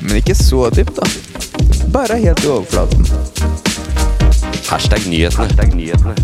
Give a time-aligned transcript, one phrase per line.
[0.00, 1.08] Men ikke så dypt, da.
[1.92, 3.04] Bare helt i overflaten.
[4.70, 5.44] Hashtag nyhetene.
[5.44, 6.14] Hashtag nyhetene.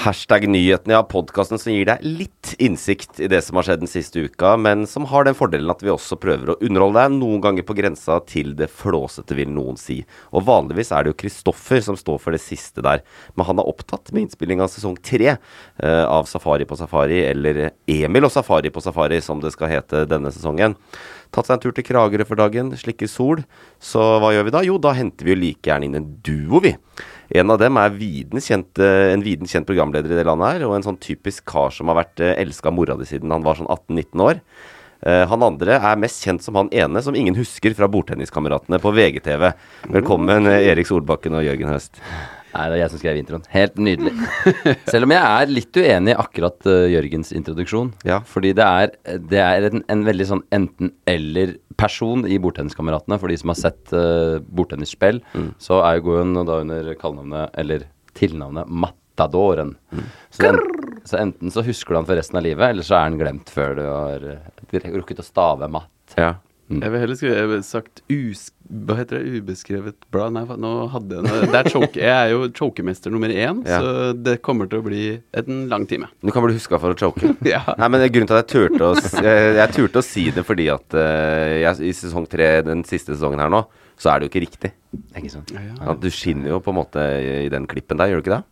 [0.00, 3.90] Hashtag nyhetene, ja, podkasten som gir deg litt innsikt i det som har skjedd den
[3.90, 7.42] siste uka, men som har den fordelen at vi også prøver å underholde deg, noen
[7.44, 9.98] ganger på grensa til det flåsete, vil noen si.
[10.32, 13.04] Og vanligvis er det jo Kristoffer som står for det siste der,
[13.34, 17.66] men han er opptatt med innspilling av sesong tre uh, av Safari på Safari, eller
[17.84, 20.78] Emil og Safari på Safari, som det skal hete denne sesongen.
[21.30, 23.44] Tatt seg en tur til Kragerø for dagen, slikker sol.
[23.78, 24.64] Så hva gjør vi da?
[24.66, 26.74] Jo, da henter vi jo like gjerne inn en duo, vi.
[27.38, 30.74] En av dem er viden kjent, en viden kjent programleder i det landet her, og
[30.74, 33.60] en sånn typisk kar som har vært eh, elska av mora di siden han var
[33.60, 34.42] sånn 18-19 år.
[35.06, 38.92] Eh, han andre er mest kjent som han ene som ingen husker fra Bordtenniskameratene på
[38.98, 39.46] VGTV.
[39.94, 42.02] Velkommen, eh, Erik Solbakken og Jørgen Høst.
[42.50, 43.44] Nei, det er jeg som skrev introen.
[43.52, 44.12] Helt nydelig.
[44.92, 47.92] Selv om jeg er litt uenig i akkurat uh, Jørgens introduksjon.
[48.08, 48.20] Ja.
[48.26, 48.94] Fordi det er,
[49.30, 53.20] det er en, en veldig sånn enten-eller-person i Bordtenniskameratene.
[53.22, 55.22] For de som har sett uh, bordtennisspill,
[55.62, 57.86] så er jo Goen da under kallenavnet, eller
[58.18, 59.76] tilnavnet, Matadoren.
[60.34, 60.60] Så, en,
[61.06, 63.54] så enten så husker du han for resten av livet, eller så er han glemt
[63.54, 66.18] før du har uh, rukket å stave matt.
[66.18, 66.34] Ja.
[66.70, 69.40] Jeg vil heller skrive, jeg vil sagt us, Hva heter det?
[69.42, 70.36] Ubeskrevet blad?
[70.36, 73.80] Nei, nå hadde jeg noe det er choke, Jeg er jo chokemester nummer én, Ja.
[73.82, 75.02] så det kommer til å bli
[75.34, 76.06] en lang time.
[76.22, 77.34] Du kan bli huska for å choke.
[77.50, 77.64] Ja.
[77.74, 80.68] Nei, men Grunnen til at jeg turte å, jeg, jeg turte å si det fordi
[80.70, 83.64] at uh, jeg, i sesong tre, den siste sesongen her nå,
[84.00, 84.70] så er det jo ikke riktig.
[85.18, 85.50] Ikke sant?
[85.82, 88.36] At du skinner jo på en måte i i den klippen der, gjør du ikke
[88.38, 88.44] det?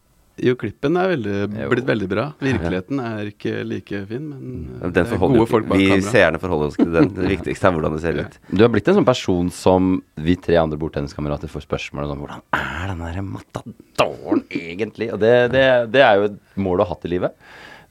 [0.44, 1.68] Jo, klippen er veldig, Jo.
[1.72, 2.24] blitt veldig bra.
[2.42, 4.42] Virkeligheten er ikke like fin, men
[4.78, 6.10] eh, Den det er gode folk bak Vi kamera.
[6.12, 7.08] seerne forholder oss til den.
[7.16, 8.38] Det viktigste er hvordan det ser ut.
[8.52, 12.42] Du har blitt en sånn person som vi tre andre bordtenniskamerater får spørsmål om hvordan
[12.54, 15.12] er den der matadoren egentlig?
[15.12, 17.34] Og det, det, det er jo et mål du har hatt i livet.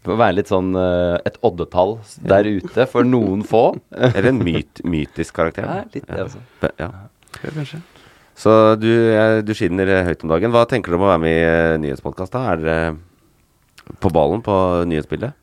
[0.07, 1.97] Må være litt sånn eh, et oddetall
[2.31, 3.65] der ute for noen få.
[3.91, 5.67] Eller en myt, mytisk karakter.
[5.67, 6.39] Ja, litt det, altså.
[6.79, 6.91] Ja.
[7.43, 7.81] Ja, kanskje.
[8.37, 10.53] Så du, eh, du skinner eh, høyt om dagen.
[10.53, 12.37] Hva tenker du om å være med i uh, nyhetspodkast?
[12.37, 14.55] Er dere på ballen på
[14.89, 15.33] nyhetsbildet?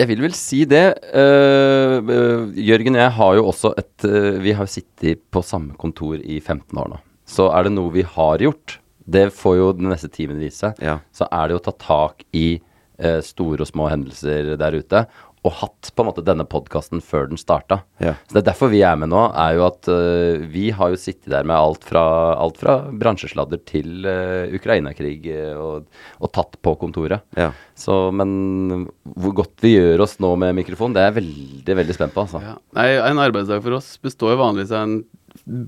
[0.00, 0.84] Jeg vil vel si det.
[1.12, 5.42] Eh, eh, Jørgen og jeg har jo også et uh, Vi har jo sittet på
[5.44, 7.00] samme kontor i 15 år nå.
[7.28, 10.98] Så er det noe vi har gjort, det får jo den neste timen vise, Ja.
[11.14, 12.60] så er det å ta tak i
[13.02, 15.04] uh, store og små hendelser der ute.
[15.40, 17.80] Og hatt på en måte denne podkasten før den starta.
[18.02, 18.12] Ja.
[18.28, 21.00] Så det er derfor vi er med nå, er jo at uh, vi har jo
[21.00, 22.02] sittet der med alt fra,
[22.36, 25.88] alt fra bransjesladder til uh, Ukraina-krig eh, og,
[26.20, 27.24] og tatt på kontoret.
[27.40, 27.50] Ja.
[27.72, 31.96] Så, men hvor godt vi gjør oss nå med mikrofon, det er jeg veldig, veldig
[31.96, 32.42] spent på, altså.
[32.44, 32.58] Ja.
[32.76, 35.00] Nei, en arbeidsdag for oss består jo vanligvis av en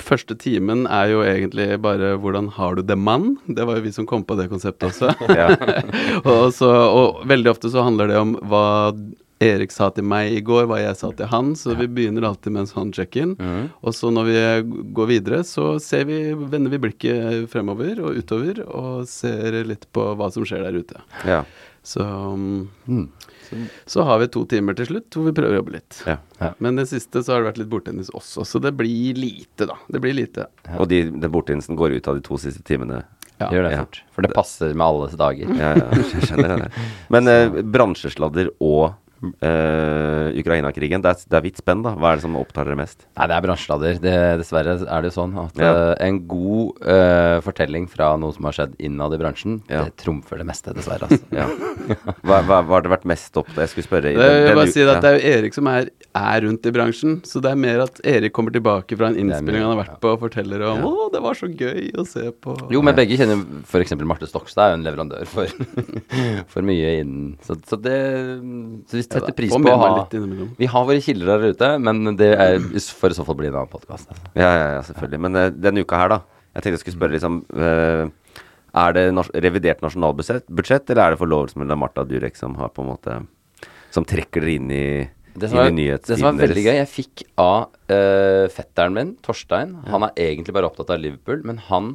[0.02, 3.92] Første timen er jo egentlig bare 'hvordan har du det, mann?' Det var jo vi
[3.92, 5.14] som kom på det konseptet også.
[6.32, 8.92] Og, så, og veldig ofte så handler det om hva
[9.42, 12.54] Erik sa til meg i går, hva jeg sa til han, så vi begynner alltid
[12.54, 13.34] med en sånn check-in.
[13.82, 14.38] Og så når vi
[14.96, 20.06] går videre, så ser vi, vender vi blikket fremover og utover og ser litt på
[20.18, 21.02] hva som skjer der ute.
[21.28, 21.42] Ja.
[21.82, 22.04] Så,
[22.86, 23.08] mm.
[23.90, 25.98] så har vi to timer til slutt hvor vi prøver å jobbe litt.
[26.06, 26.52] Ja.
[26.62, 29.74] Men det siste så har det vært litt bordtennis også, så det blir lite, da.
[29.90, 30.46] Det blir lite.
[30.78, 33.02] Og de, den bordtennisen går ut av de to siste timene.
[33.40, 33.48] Ja.
[33.50, 33.78] Gjør det Ja.
[33.82, 34.02] fort.
[34.14, 35.50] For det passer med alles dager.
[35.58, 36.84] Ja, ja, jeg skjønner det.
[37.10, 41.92] Men eh, bransjesladder og eh, Ukraina-krigen, det, er- det er vidt spenn, da.
[41.98, 43.06] Hva er det som opptar dere mest?
[43.18, 44.00] Nei, det er bransjesladder.
[44.02, 45.72] Det, dessverre er det jo sånn at Ja.
[45.72, 49.84] uh, en god uh, fortelling fra noe som har skjedd innad i bransjen, Ja.
[49.84, 51.08] det trumfer det meste, dessverre.
[51.08, 51.22] Altså.
[51.32, 51.46] Ja.
[52.22, 54.56] Hva, hva, hva har det vært mest opp Jeg skulle spørre i Det, den- jeg
[54.56, 55.00] bare si at ja.
[55.00, 58.00] det er jo Erik som er, er rundt i bransjen, så det er mer at
[58.04, 61.12] Erik kommer tilbake fra en innspilling mer, han har vært på og forteller om 'Å,
[61.12, 62.56] det var så gøy å se på'.
[62.72, 63.94] Jo, men begge kjenner f.eks.
[64.02, 65.46] Marte Stokstad er jo en leverandør for,
[66.52, 67.96] for mye innen så, så det
[68.88, 69.90] Så hvis setter pris på å ha.
[70.58, 72.58] Vi har våre kilder der ute, men det er,
[73.02, 74.10] får i så fall bli en annen podkast.
[74.34, 75.22] Ja, ja, ja, selvfølgelig.
[75.26, 76.20] Men uh, denne uka her, da.
[76.52, 78.42] Jeg tenkte jeg skulle spørre liksom uh,
[78.82, 82.72] Er det nas revidert nasjonalbudsjett, budsjett, eller er det forlovelsen mellom Martha Durek som har
[82.76, 83.18] på en måte
[83.94, 84.84] Som trekker dere inn i,
[85.32, 89.78] Det som, er, det som er veldig gøy, jeg fikk av uh, fetteren min, Torstein
[89.88, 91.94] Han er egentlig bare opptatt av Liverpool, men han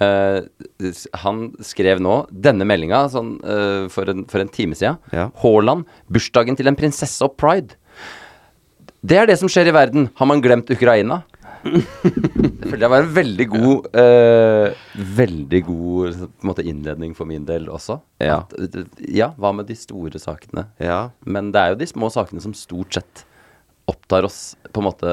[0.00, 4.98] s- Han skrev nå denne meldinga sånn, uh, for, en, for en time siden.
[5.12, 5.30] Ja.
[5.42, 7.74] Haaland, bursdagen til en prinsesse og pride.
[9.06, 10.08] Det er det som skjer i verden.
[10.18, 11.22] Har man glemt Ukraina?
[11.66, 14.74] Det føler jeg var en veldig god uh,
[15.16, 17.96] Veldig god måte, innledning for min del også.
[18.22, 18.40] Ja.
[18.46, 18.76] At,
[19.10, 20.66] ja, hva med de store sakene?
[20.82, 21.08] Ja.
[21.26, 23.24] Men det er jo de små sakene som stort sett
[23.90, 25.10] opptar oss på en måte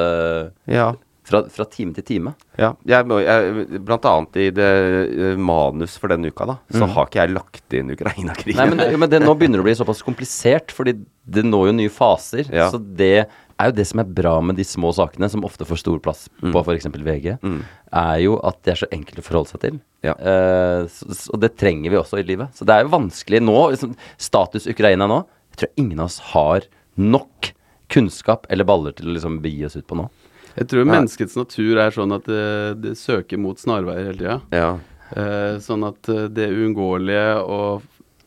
[0.69, 0.91] Ja.
[1.27, 2.33] Fra, fra time til time.
[2.59, 7.07] Ja, jeg, jeg, blant annet i det eh, manus for denne uka, da, så har
[7.07, 8.59] ikke jeg lagt inn Ukraina-krigen.
[8.59, 11.69] Nei, men, det, men det, nå begynner det å bli såpass komplisert, fordi det når
[11.71, 12.49] jo nye faser.
[12.51, 12.67] Ja.
[12.73, 15.79] Så det er jo det som er bra med de små sakene, som ofte får
[15.83, 16.89] stor plass på f.eks.
[16.91, 19.79] VG, er jo at det er så enkelt å forholde seg til.
[20.03, 20.15] Ja.
[20.19, 22.51] Uh, så, så- og det trenger vi også i livet.
[22.57, 23.55] Så det er jo vanskelig nå.
[23.75, 25.21] Liksom, status Ukraina nå
[25.53, 26.65] Jeg tror ingen av oss har
[26.99, 27.53] nok
[27.93, 30.07] kunnskap eller baller til å liksom begi oss ut på nå.
[30.53, 32.47] Jeg tror menneskets natur er sånn at det,
[32.83, 34.39] det søker mot snarveier hele tida.
[34.53, 34.71] Ja.
[35.17, 37.61] Eh, sånn at eh, det uunngåelige å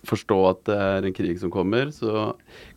[0.06, 2.32] forstå at det er en krig som kommer, så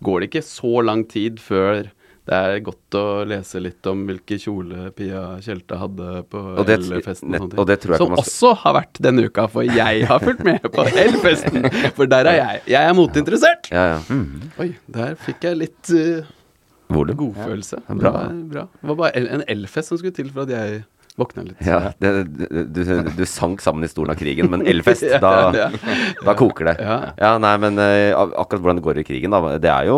[0.06, 1.90] går det ikke så lang tid før
[2.30, 7.38] det er godt å lese litt om hvilke kjole Pia Tjelte hadde på L-festen Elfesten
[7.40, 10.22] og og det tror jeg Som man også har vært denne uka, for jeg har
[10.22, 11.66] fulgt med på Elfesten.
[11.98, 12.62] For der er jeg.
[12.76, 13.72] Jeg er moteinteressert.
[13.74, 14.20] ja, ja.
[14.62, 14.70] Oi,
[15.00, 16.30] der fikk jeg litt uh,
[16.90, 17.16] Volum.
[17.20, 17.82] godfølelse.
[17.88, 18.12] Ja, bra.
[18.54, 18.64] bra.
[18.82, 20.80] Det var bare en elfest som skulle til for at jeg
[21.20, 21.60] våkna litt.
[21.68, 22.82] Ja, det, det, du,
[23.18, 25.66] du sank sammen i stolen av krigen, men Elfest, Ja, da, ja.
[26.24, 26.76] da koker det.
[26.80, 26.96] Ja.
[27.20, 29.58] Ja, nei, men eh, akkurat hvordan det går i krigen, da.
[29.60, 29.98] Det er jo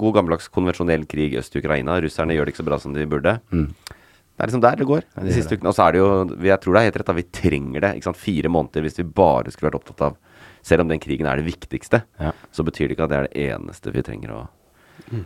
[0.00, 1.98] god gammeldags konvensjonell krig øst i Ukraina.
[2.00, 3.36] Russerne gjør det ikke så bra som de burde.
[3.52, 5.68] Det er liksom der det går de siste ukene.
[5.68, 6.10] Og så er det jo
[6.48, 7.90] Jeg tror det er helt rett, at Vi trenger det.
[7.98, 8.16] Ikke sant.
[8.22, 10.16] Fire måneder hvis vi bare skulle vært opptatt av
[10.64, 12.32] Selv om den krigen er det viktigste, Ja.
[12.52, 14.40] så betyr det ikke at det er det eneste vi trenger å,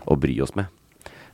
[0.07, 0.73] å bry oss med.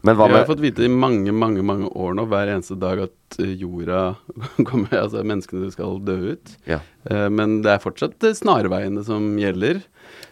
[0.03, 3.03] Men hva Vi har fått vite i mange, mange mange år nå, hver eneste dag,
[3.05, 4.15] at eh, jorda
[4.69, 6.55] kommer Altså menneskene skal dø ut.
[6.69, 6.81] Ja.
[7.05, 9.83] Eh, men det er fortsatt eh, snarveiene som gjelder.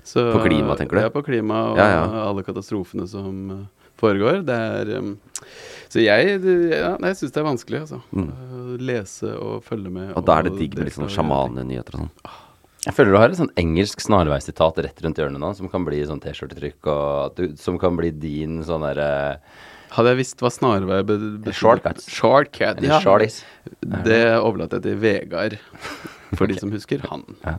[0.00, 1.02] Så, På klima, tenker du?
[1.04, 2.06] Ja, på klima og Ja, ja.
[2.30, 3.68] alle katastrofene som
[4.00, 4.40] foregår.
[4.46, 4.92] Det er
[5.92, 6.40] Så jeg,
[6.72, 8.00] ja, jeg syns det er vanskelig, altså.
[8.12, 8.76] Mm.
[8.88, 10.12] lese og følge med.
[10.16, 12.36] Og da er det digg med litt sånn sjamanenyheter og sånn.
[12.88, 15.98] Jeg føler du har et sånn engelsk snarveisitat rett rundt hjørnet nå, som kan bli
[16.08, 19.10] sånn T-skjortetrykk, og du, som kan bli din sånn derre
[19.92, 21.54] Hadde jeg visst hva snarvei betyr.
[21.56, 22.02] Shortcut,
[22.76, 22.98] Eller ja.
[23.00, 23.38] shorties.
[23.80, 25.56] Det overlater jeg til Vegard,
[26.36, 27.24] for de som husker han.
[27.44, 27.54] Ja.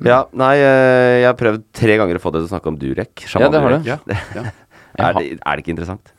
[0.00, 2.80] ja, nei, eh, jeg har prøvd tre ganger å få deg til å snakke om
[2.80, 3.26] Durek.
[3.36, 3.88] Ja, det har du.
[3.88, 3.98] Ja,
[4.36, 4.48] ja.
[5.00, 6.10] Er det, er det ikke interessant?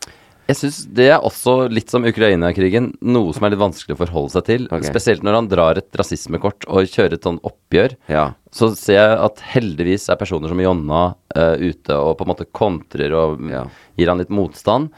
[0.49, 4.33] Jeg syns det er også litt som Ukraina-krigen, noe som er litt vanskelig å forholde
[4.33, 4.65] seg til.
[4.67, 4.89] Okay.
[4.89, 7.95] Spesielt når han drar et rasismekort og kjører et sånn oppgjør.
[8.11, 8.25] Ja.
[8.51, 11.03] Så ser jeg at heldigvis er personer som Jonna
[11.37, 13.63] uh, ute og på en måte kontrer og Ja.
[13.95, 14.91] gir han litt motstand.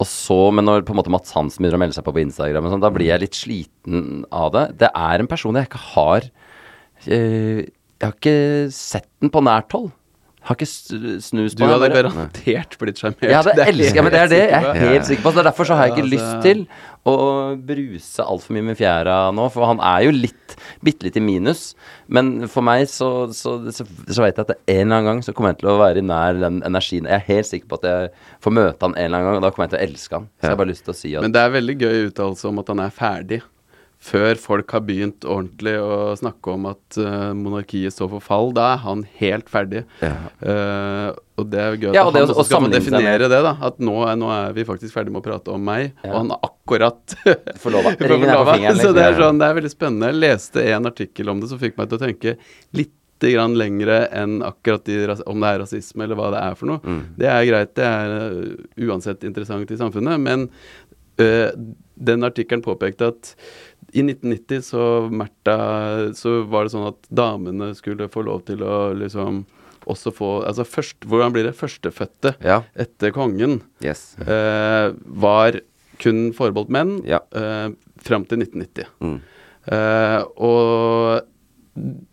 [0.00, 2.22] Og så, men når på en måte Mats Hansen begynner å melde seg på på
[2.22, 4.66] Instagram, og sånn, da blir jeg litt sliten av det.
[4.84, 6.28] Det er en person jeg ikke har
[7.08, 9.90] uh, Jeg har ikke sett den på nært hold.
[10.48, 13.20] Har ikke snus snust Du på hadde bare- garantert blitt sjarmert.
[13.28, 15.32] jeg hadde Det men det er det jeg er helt sikker på.
[15.36, 16.66] Så derfor så har jeg ikke Ja, lyst altså- til
[17.06, 17.14] å
[17.66, 21.74] bruse altfor mye med fjæra nå, for han er jo litt, bitte litt i minus.
[22.08, 25.32] Men for meg så, så, så, så vet jeg at en eller annen gang så
[25.36, 27.04] kommer jeg til å være nær den energien.
[27.08, 28.10] Jeg er helt sikker på at jeg
[28.44, 30.28] får møte han en eller annen gang, og da kommer jeg til å elske han.
[30.40, 32.48] Så jeg har bare lyst til å si at Men det er veldig gøy uttalelse
[32.48, 33.42] om at han er ferdig.
[34.00, 38.70] Før folk har begynt ordentlig å snakke om at uh, monarkiet står for fall, da
[38.72, 39.82] er han helt ferdig.
[40.00, 43.52] Eh, og det er jo gøy at Ja, det han også skal definere det, da.
[43.68, 46.14] At nå er, nå er vi faktisk ferdig med å prate om meg, Ja.
[46.14, 47.16] og han er akkurat
[47.62, 47.92] Forlova.
[48.80, 50.10] Så det er sånn, det er veldig spennende.
[50.14, 52.36] Jeg leste en artikkel om det som fikk meg til å tenke
[52.76, 52.96] litt
[53.28, 54.96] grann lengre enn akkurat de,
[55.28, 56.96] om det er rasisme eller hva det er for noe.
[57.20, 60.46] Det er greit, det er uh, uansett interessant i samfunnet, men
[61.20, 61.50] uh,
[62.00, 63.34] den artikkelen påpekte at
[63.92, 65.56] i 1990 så, Martha,
[66.14, 69.44] så var det sånn at damene skulle få lov til å liksom
[69.90, 71.54] også få Altså først, hvordan blir det?
[71.56, 72.60] Førstefødte Ja.
[72.76, 74.14] etter kongen Yes.
[74.20, 75.60] eh, var
[75.98, 77.20] kun forbeholdt menn Ja.
[77.32, 77.70] eh,
[78.04, 78.86] fram til 1990.
[79.00, 79.20] Mm.
[79.70, 81.22] Eh, og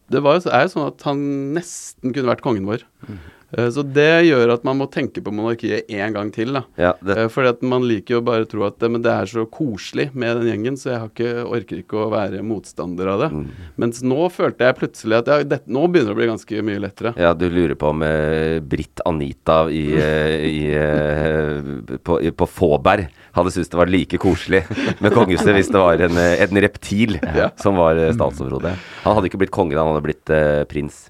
[0.09, 2.83] det var er jo sånn at han nesten kunne vært kongen vår.
[3.09, 3.15] Eh,
[3.47, 6.65] Så det gjør at man må tenke på monarkiet en gang til, da.
[6.75, 9.11] Ja, det, Eh, Fordi at man liker jo bare å tro at det, men det
[9.13, 13.07] er så koselig med den gjengen, så jeg har ikke, orker ikke å være motstander
[13.13, 13.29] av det.
[13.33, 13.45] Mm.
[13.79, 16.83] Mens nå følte jeg plutselig at ja, det, nå begynner det å bli ganske mye
[16.83, 17.13] lettere.
[17.17, 22.47] ja, du lurer på om eh, Britt Anita i, eh, i, eh, på, i, på
[22.51, 24.63] Fåberg hadde syntes det var like koselig
[25.03, 27.17] med kongehuset hvis det var en, eh, en reptil
[27.61, 28.73] som var eh, statsoverhode.
[29.03, 31.07] Han hadde ikke blitt konge, han hadde blitt eh, prins.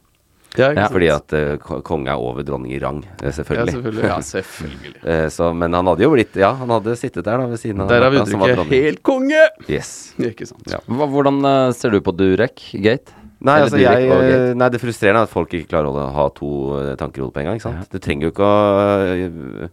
[0.58, 0.88] Ja?
[0.92, 3.68] Fordi at uh, konge er over dronning i rang, selvfølgelig.
[3.68, 4.08] Ja, selvfølgelig.
[4.10, 5.04] Ja, selvfølgelig.
[5.04, 7.86] uh, så, men han hadde jo blitt Ja, han hadde sittet der da ved siden
[7.86, 9.46] av Der har vi Märtha, som var uttrykket 'helt konge'!
[9.70, 9.94] Yes.
[10.32, 10.66] Ikke sant.
[10.72, 10.82] Ja.
[10.88, 13.16] Hva, hvordan uh, ser du på Durek Gate?
[13.38, 14.08] Nei, altså jeg,
[14.58, 16.48] nei, det frustrerende er at folk ikke klarer å ha to
[16.80, 17.60] eh, tanker i hodet på en gang.
[17.60, 17.92] ikke sant?
[17.94, 19.70] Du trenger jo ikke å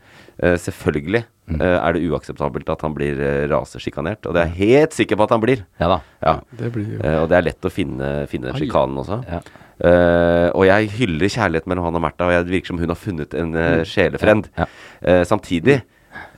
[0.60, 1.58] Selvfølgelig Mm.
[1.60, 5.16] øh, er det uakseptabelt at han blir øh, rasesjikanert, og det er jeg helt sikker
[5.20, 5.64] på at han blir.
[5.80, 5.98] Ja da.
[6.24, 6.32] Ja.
[6.56, 9.18] Det blir jo Eh, og det er lett å finne, finne den sjikanen også.
[9.28, 9.42] Ja.
[9.74, 12.88] Uh, og jeg hyller kjærligheten mellom han og Märtha, og jeg- det virker som hun
[12.92, 14.46] har funnet en uh, sjelefrend.
[14.56, 14.66] Ja.
[15.02, 15.80] Eh, samtidig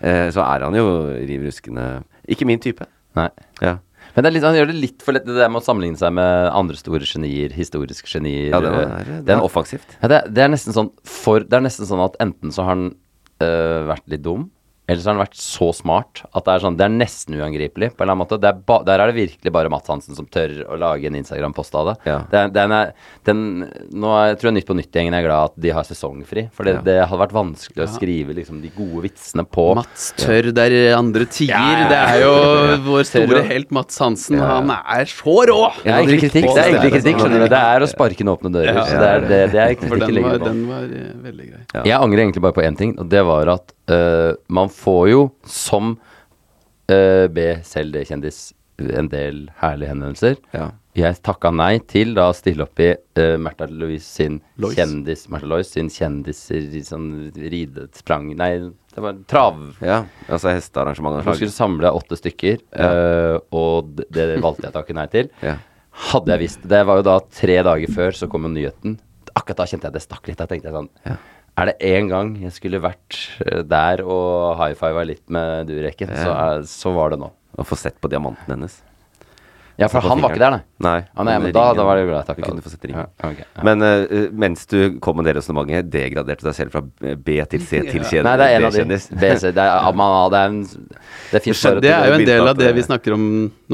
[0.00, 2.86] eh, så er han jo riv ruskende Ikke min type.
[3.14, 3.28] Nei.
[3.60, 3.76] Ja.
[4.16, 5.98] Men det er litt, han gjør det litt for lett, det der med å sammenligne
[6.00, 8.48] seg med andre store genier, historiske genier.
[8.50, 9.98] Ja, det, er, det er, det er offensivt.
[10.02, 12.64] Ja, det, er- det er nesten sånn for Det er nesten sånn at enten så
[12.64, 12.88] har han
[13.38, 14.48] vært litt dum,
[14.86, 17.88] eller så har han vært så smart at det er sånn Det er nesten uangripelig,
[17.96, 18.38] på en eller annen måte.
[18.38, 21.16] Det er ba, der er det virkelig bare Mats Hansen som tør å lage en
[21.18, 21.94] Instagram-post av det.
[22.06, 22.18] Ja.
[22.30, 22.92] det den er,
[23.26, 23.40] den,
[23.90, 26.68] nå er, jeg tror jeg Nytt på Nytt-gjengen er glad at de har sesongfri, for
[26.68, 26.84] det, Ja.
[26.86, 31.26] det hadde vært vanskelig å skrive liksom de gode vitsene på Mats tør der andre
[31.26, 31.82] tier.
[31.90, 32.34] Det er jo
[32.90, 34.38] vår store helt Mats Hansen.
[34.38, 35.60] Han er så rå!
[35.82, 37.48] Det er kritikk, det er egentlig kritikk, skjønner du.
[37.56, 38.72] Det er å sparke inn åpne dører.
[38.76, 38.86] Ja.
[38.86, 41.64] Så det er, det, det er For kritikk den var, den var eh, veldig grei.
[41.74, 41.82] Ja.
[41.92, 45.22] Jeg angrer egentlig bare på én ting, og det var at øh, man får jo
[45.46, 45.96] som
[46.90, 50.36] uh, B-selv-det-kjendis en del herlige henvendelser.
[50.52, 50.70] Ja.
[50.96, 54.76] Jeg takka nei til da å stille opp i uh, Märtha Louise sin Lois.
[54.78, 58.50] kjendis Martha Lois sin kjendiser i sånn ridesprang Nei,
[58.94, 59.58] det var trav.
[59.84, 60.02] ja.
[60.28, 64.96] Altså hestearrangement Hun skulle samle åtte stykker, øh, og det, det valgte jeg å takke
[64.96, 65.32] nei til.
[65.50, 65.58] Ja.
[65.96, 68.98] Hadde jeg visst Det var jo da tre dager før så kom jo nyheten.
[69.36, 70.36] Akkurat da kjente jeg det stakk litt.
[70.40, 71.16] Da tenkte jeg sånn Ja.
[71.56, 76.10] Er det én gang jeg skulle vært eh, der og high fiva litt med Dureken,
[76.12, 77.30] så, er- så var det nå.
[77.56, 78.82] Å få sett på diamanten hennes.
[79.76, 80.62] Ja, for han var ikke der, nei.
[80.80, 81.00] Nei.
[81.12, 82.28] Ah, nei men men da, da var det jo greit.
[82.38, 83.02] Du kunne få sett ringen.
[83.20, 83.64] Ja, okay, ja.
[83.68, 86.80] Men uh, mens du kom med det resonnementet, degraderte deg selv fra
[87.26, 88.24] B til C til kjendis.
[88.24, 88.86] Nei, det er en av de.
[89.20, 92.48] B, C, det er, man, det er en Det bare Det er jo en del
[92.54, 93.26] av det vi snakker om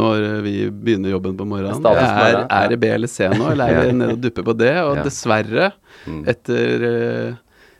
[0.03, 1.87] når vi begynner jobben på morgenen.
[1.95, 4.75] Er, er det B eller C nå, eller er det nede og dupper på det?
[4.83, 5.71] Og dessverre,
[6.03, 6.23] Mm.
[6.27, 7.35] etter eh,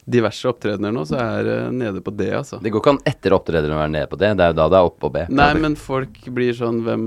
[0.05, 2.59] diverse opptredener nå, så er det nede på D, altså.
[2.63, 4.33] Det går ikke an etter opptrederen å være nede på det.
[4.39, 5.23] Det er jo da det er oppe på B.
[5.31, 7.07] Nei, men folk blir sånn Hvem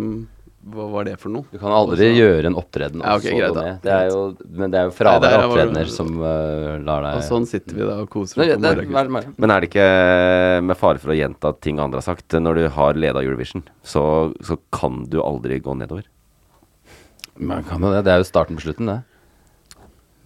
[0.71, 1.45] Hva var det for noe?
[1.51, 2.15] Du kan aldri også.
[2.17, 3.11] gjøre en opptreden også.
[3.11, 3.65] Ja, okay, greit da.
[3.83, 4.21] Det er jo,
[4.61, 7.83] men det er jo fravær av opptredener som uh, lar deg Og sånn sitter vi
[7.85, 9.89] da og koser oss på det, vær- Men er det ikke,
[10.65, 14.33] med fare for å gjenta ting andre har sagt, når du har leda Eurovision, så,
[14.41, 16.07] så kan du aldri gå nedover?
[17.37, 18.05] Man kan jo det.
[18.07, 19.01] Det er jo starten på slutten, det.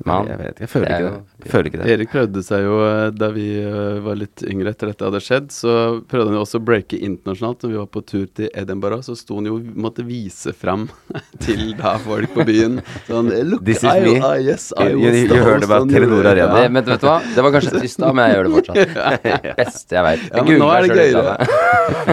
[0.08, 1.44] Man, jeg vet ikke, jeg føler det er ikke det.
[1.44, 1.88] Jeg føler ikke det.
[1.94, 5.50] Erik prøvde seg jo eh, da vi eh, var litt yngre etter dette hadde skjedd,
[5.52, 5.74] så
[6.08, 7.66] prøvde han jo også å breake internasjonalt.
[7.66, 10.86] Når vi var på tur til Edinburgh, så sto han jo måtte vise fram
[11.44, 12.80] til da folk på byen.
[13.10, 14.16] Sånn Look, This is I, me.
[14.24, 16.62] I, yes, I You- was you- you heard about Telenor Arena.
[16.62, 17.18] Det, men vet du hva?
[17.36, 18.80] Det var kanskje trist da, men jeg gjør det fortsatt.
[19.60, 20.26] Beste jeg veit.
[20.32, 21.36] Ja, men nå er det gøyere.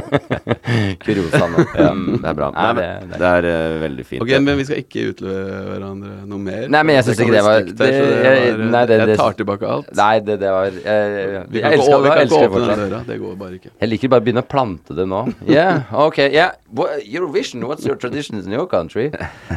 [1.07, 1.65] Kuriosa nå.
[1.77, 2.47] Ja, Um, det er bra.
[2.51, 4.23] Nei, Nei, det, er, det, det er uh, veldig fint.
[4.25, 6.65] Ok, men vi skal ikke utlevere hverandre noe mer.
[6.73, 8.99] Nei, men jeg syns ikke det var- stygt her, så det- jeg- var- nei, det-
[9.09, 9.91] Jeg tar tilbake alt.
[9.97, 12.43] nei, det, det var Jeg, jeg, Vi jeg kan ikke, elsker vi det, kan elsker
[12.43, 13.03] ikke åpne den døra.
[13.07, 13.71] Det går bare ikke.
[13.81, 15.23] Jeg liker bare å begynne å plante det nå.
[15.57, 16.51] Yeah, ok, yeah.
[16.73, 19.11] What, Eurovision, what's your traditions in your country?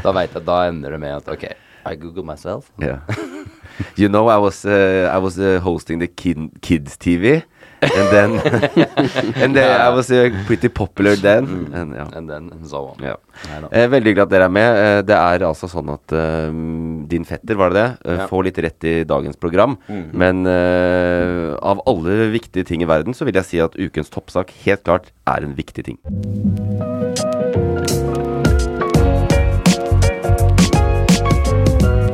[0.03, 1.47] Da vet jeg, da ender det med at ok,
[1.85, 2.71] I google myself.
[2.79, 2.99] Yeah.
[3.95, 7.43] you know, I was uh, I was uh, hosting the kid, kids TV,
[7.81, 8.31] and then
[9.43, 11.45] and then I was uh, pretty popular then.
[11.73, 12.09] And, yeah.
[12.13, 12.99] And then so on.
[13.03, 13.15] Yeah.
[13.71, 14.79] Eh, veldig glad at dere er med.
[14.83, 16.51] Eh, det er altså sånn at eh,
[17.11, 18.27] din fetter, var det det, eh, Ja.
[18.27, 19.77] får litt rett i dagens program.
[19.87, 24.51] Men eh, av alle viktige ting i verden, så vil jeg si at ukens toppsak
[24.65, 25.99] helt klart er en viktig ting.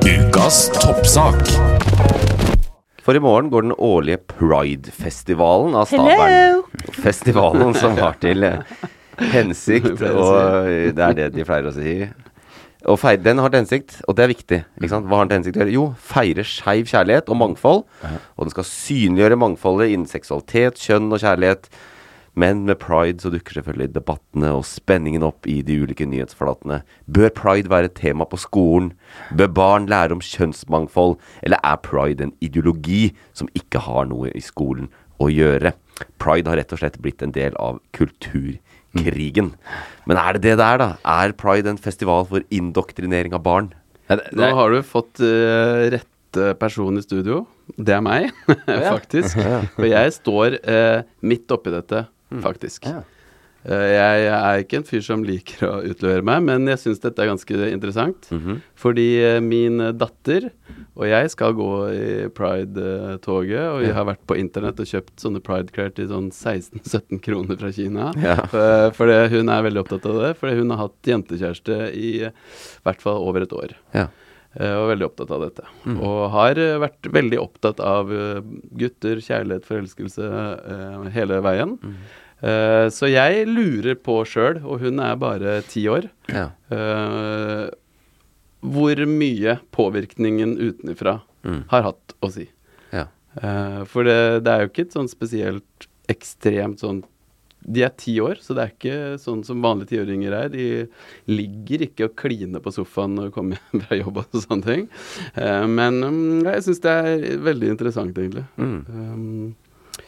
[0.06, 1.75] Ukas toppsak.
[3.06, 6.64] For i morgen går den årlige Pride-festivalen av stabelen.
[6.98, 8.64] Festivalen som har til eh,
[9.36, 12.00] hensikt og Det er det de pleier å si.
[12.90, 14.60] Og feir, den har til hensikt, og det er viktig.
[14.78, 15.08] Ikke sant?
[15.10, 15.76] Hva har den til hensikt å gjøre?
[15.76, 17.84] Jo, feire skeiv kjærlighet og mangfold.
[18.36, 21.70] Og den skal synliggjøre mangfoldet innen seksualitet, kjønn og kjærlighet.
[22.36, 26.82] Men med pride så dukker selvfølgelig debattene og spenningen opp i de ulike nyhetsflatene.
[27.08, 28.92] Bør pride være et tema på skolen?
[29.32, 31.16] Bør barn lære om kjønnsmangfold?
[31.48, 34.92] Eller er pride en ideologi som ikke har noe i skolen
[35.24, 35.72] å gjøre?
[36.20, 39.54] Pride har rett og slett blitt en del av kulturkrigen.
[40.04, 40.90] Men er det det det er, da?
[41.08, 43.72] Er pride en festival for indoktrinering av barn?
[44.12, 47.46] Nå har du fått uh, rette person i studio.
[47.80, 48.28] Det er meg,
[48.94, 49.40] faktisk.
[49.78, 52.04] For jeg står eh, midt oppi dette,
[52.44, 52.88] faktisk.
[52.90, 53.04] Ja.
[53.66, 57.24] Eh, jeg er ikke en fyr som liker å utlevere meg, men jeg syns dette
[57.24, 58.30] er ganske interessant.
[58.78, 60.52] Fordi eh, min datter
[60.96, 65.42] og jeg skal gå i Pride-toget, og vi har vært på internett og kjøpt sånne
[65.44, 68.12] Pride-klær til sånn 16-17 kroner fra Kina.
[68.22, 68.38] Ja.
[68.52, 72.14] For, fordi hun er veldig opptatt av det, fordi hun har hatt jentekjæreste i
[72.86, 73.76] hvert fall over et år.
[73.98, 74.08] Ja.
[74.56, 75.66] Eh, og veldig opptatt av dette.
[75.96, 78.40] Og har eh, vært veldig opptatt av eh,
[78.80, 81.76] gutter, kjærlighet, forelskelse eh, hele veien.
[82.44, 86.50] Eh, så jeg lurer på sjøl, og hun er bare ti år, Ja.
[86.74, 87.70] uh,
[88.66, 91.20] hvor mye påvirkningen utenfra
[91.70, 92.48] har hatt å si.
[92.92, 93.06] Ja.
[93.38, 97.04] Uh, for det, det er jo ikke et sånn spesielt ekstremt sånn
[97.66, 100.50] De er ti år, så det er ikke sånn som vanlige tiåringer er.
[100.54, 100.66] De
[101.34, 104.84] ligger ikke og kliner på sofaen når de kommer hjem fra jobb og sånne ting.
[105.74, 108.44] Men um, jeg syns det er veldig interessant, egentlig.
[108.62, 109.56] Um,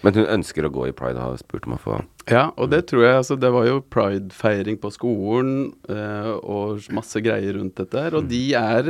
[0.03, 2.67] Men hun ønsker å gå i pride og har spurt om å få ja, og
[2.73, 5.51] det tror jeg altså Det var jo pride-feiring på skolen
[5.87, 8.17] eh, og masse greier rundt dette her.
[8.19, 8.89] Og de er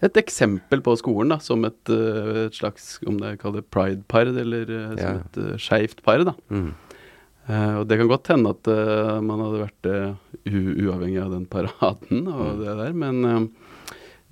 [0.00, 4.64] et eksempel på skolen da, som et, eh, et slags om det kalles pride-par, eller
[4.64, 5.12] eh, som Ja.
[5.20, 6.24] et uh, skeivt par.
[6.24, 6.34] da.
[7.50, 10.00] Eh, og det kan godt hende at uh, man hadde vært det
[10.48, 13.40] u uavhengig av den paraden og det der, men uh,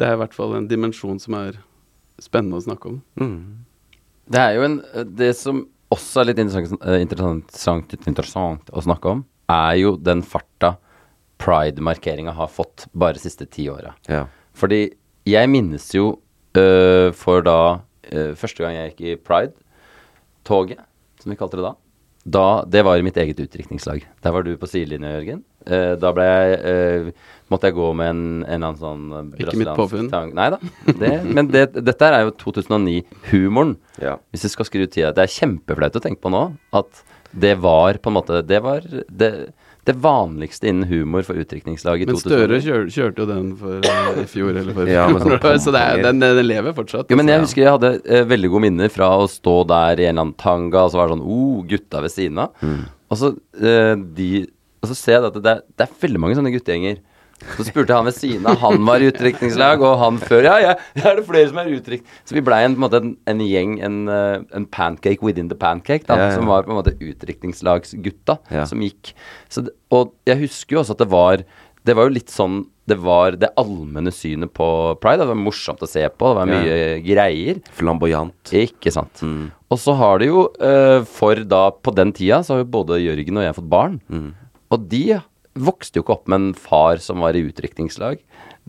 [0.01, 1.61] det er i hvert fall en dimensjon som er
[2.23, 3.03] spennende å snakke om.
[4.29, 4.81] Det er jo en
[5.17, 10.23] Det som også er litt interessant, eh, interessant, interessant å snakke om, er jo den
[10.23, 10.77] farta
[11.39, 13.95] pride-markeringa har fått bare de siste ti åra.
[14.11, 14.27] Ja.
[14.59, 14.83] Fordi
[15.29, 16.19] jeg minnes jo
[16.59, 20.81] uh, for da uh, Første gang jeg gikk i Pride-toget,
[21.23, 21.75] som vi kalte det da.
[22.25, 24.07] da det var i mitt eget utdrikningslag.
[24.25, 25.45] Der var du på sidelinja, Jørgen.
[25.69, 27.11] Eh, da ble jeg øh,
[27.49, 30.09] Måtte jeg gå med en, en eller annen sånn øh, Ikke mitt påfunn.
[30.13, 30.59] tang- Nei da.
[31.01, 33.77] Det, men det, dette er jo 2009-humoren.
[34.03, 34.17] Ja.
[34.33, 37.05] Hvis jeg skal skru tida Det er kjempeflaut å tenke på nå at
[37.39, 39.31] det var på en måte Det var det,
[39.89, 42.13] det vanligste innen humor for utdrikningslag i 2009.
[42.13, 45.63] Men Støre kjør, kjørte jo den for eh, i fjor eller forrige Ja, men sånn
[45.65, 47.09] Så det er, den, den lever fortsatt.
[47.13, 47.49] Jo, men jeg altså.
[47.51, 50.37] husker jeg hadde eh, veldig gode minner fra å stå der i en eller annen
[50.41, 52.53] tanga, og så var det sånn oh, gutta ved siden av.
[52.65, 52.83] Mm.
[53.17, 54.31] Altså, eh, de,
[54.83, 56.99] og så ser jeg at det er, det er veldig mange sånne guttegjenger.
[57.55, 60.43] Så spurte jeg han ved siden av, han var i utdrikningslag, og han før.
[60.49, 62.09] Ja, ja, ja er det flere som er utdrikt...
[62.27, 65.47] Så vi blei en, på en, måte en, en gjeng, en, eh, en pancake within
[65.53, 66.35] the pancake, da, Ja, ja.
[66.35, 68.65] som var på en måte utdrikningslagsgutta Ja.
[68.67, 69.13] som gikk.
[69.49, 71.45] Så, det- og jeg husker jo også at det var
[71.87, 74.67] Det var jo litt sånn Det var det allmenne synet på
[75.01, 75.23] pride.
[75.23, 77.63] Det var morsomt å se på, det var mye greier.
[77.77, 78.35] Flamboyant.
[78.53, 79.23] Ikke sant.
[79.71, 82.99] Og så har det jo, eh, for da på den tida, så har jo både
[83.05, 84.01] Jørgen og jeg fått barn.
[84.75, 85.19] Og de
[85.59, 88.21] vokste jo ikke opp med en far som var i utdrikningslag.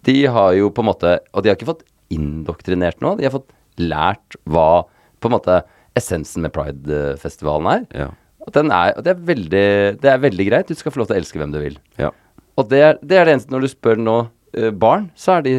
[0.06, 3.36] De har jo på en måte Og de har ikke fått indoktrinert noe, de har
[3.36, 4.88] fått lært hva
[5.22, 5.60] på en måte
[6.00, 7.84] essensen med Pride-festivalen er.
[7.94, 8.08] Ja.
[8.42, 9.68] Og, den er, og det, er veldig,
[10.02, 10.72] det er veldig greit.
[10.72, 11.78] Du skal få lov til å elske hvem du vil.
[12.02, 12.10] Ja.
[12.58, 14.16] Og det er, det er det eneste Når du spør nå
[14.58, 15.56] eh, barn, så er de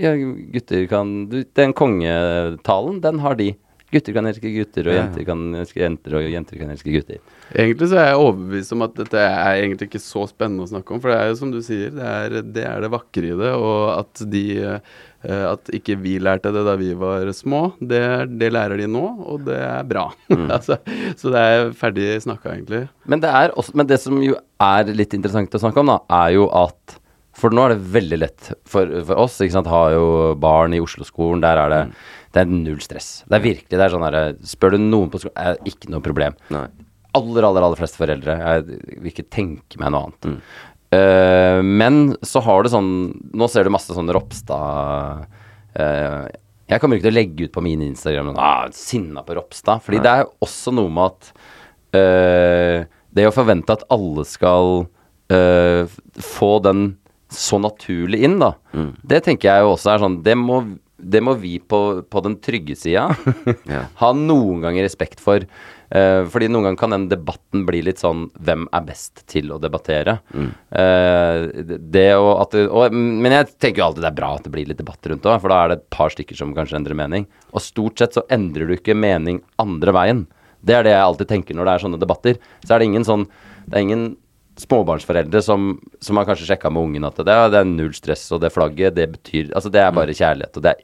[0.00, 3.52] Ja, gutter kan du, Den kongetalen, den har de.
[3.92, 7.18] Gutter kan elske gutter, og jenter kan elske jenter, og jenter kan elske gutter.
[7.52, 10.94] Egentlig så er jeg overbevist om at dette er egentlig ikke så spennende å snakke
[10.94, 11.02] om.
[11.02, 13.50] For det er jo som du sier, det er det, er det vakre i det.
[13.52, 14.78] Og at de eh,
[15.22, 18.02] At ikke vi lærte det da vi var små, det,
[18.40, 20.08] det lærer de nå, og det er bra.
[20.56, 20.80] altså,
[21.20, 22.86] så det er ferdig snakka, egentlig.
[23.04, 26.34] Men det, også, men det som jo er litt interessant å snakke om, da, er
[26.40, 27.01] jo at
[27.36, 29.38] For nå er det veldig lett for, for oss.
[29.40, 30.06] ikke sant, Har jo
[30.40, 31.42] barn i Oslo-skolen.
[31.44, 31.82] Der er det
[32.32, 33.24] Det er null stress.
[33.28, 35.92] Det er virkelig det er sånn herre Spør du noen på skolen, er det ikke
[35.92, 36.36] noe problem.
[36.52, 36.66] Nei.
[37.12, 38.36] aller, aller, aller fleste foreldre.
[38.40, 40.44] Jeg vil ikke tenke meg noe annet.
[40.92, 42.92] Eh, men så har du sånn
[43.32, 46.24] Nå ser du masse sånn Ropstad uh,
[46.68, 49.80] Jeg kommer ikke til å legge ut på min Instagram ah, sinna på Ropstad.
[49.86, 51.30] Fordi det er også noe med at
[51.96, 54.84] eh, Det å forvente at alle skal
[55.32, 56.80] få den
[57.36, 58.54] så naturlig inn, da.
[59.02, 60.62] Det tenker jeg jo også er sånn Det må,
[60.96, 63.08] det må vi på, på den trygge sida
[63.68, 63.84] Ja.
[64.02, 65.44] ha noen ganger respekt for.
[65.92, 69.58] Uh, fordi noen ganger kan den debatten bli litt sånn Hvem er best til å
[69.60, 70.14] debattere?
[70.32, 70.46] Mm.
[70.72, 74.46] Uh, det og at det, og, Men jeg tenker jo alltid det er bra at
[74.46, 76.78] det blir litt debatt rundt det, for da er det et par stykker som kanskje
[76.80, 77.28] endrer mening.
[77.52, 80.24] Og stort sett så endrer du ikke mening andre veien.
[80.64, 82.40] Det er det jeg alltid tenker når det er sånne debatter.
[82.62, 83.26] Så er det ingen sånn
[83.66, 84.06] Det er ingen
[84.60, 88.42] småbarnsforeldre som, som har kanskje sjekka med ungen at det det er null stress, og
[88.42, 90.82] det flagget, det betyr Altså, det er bare kjærlighet, og det er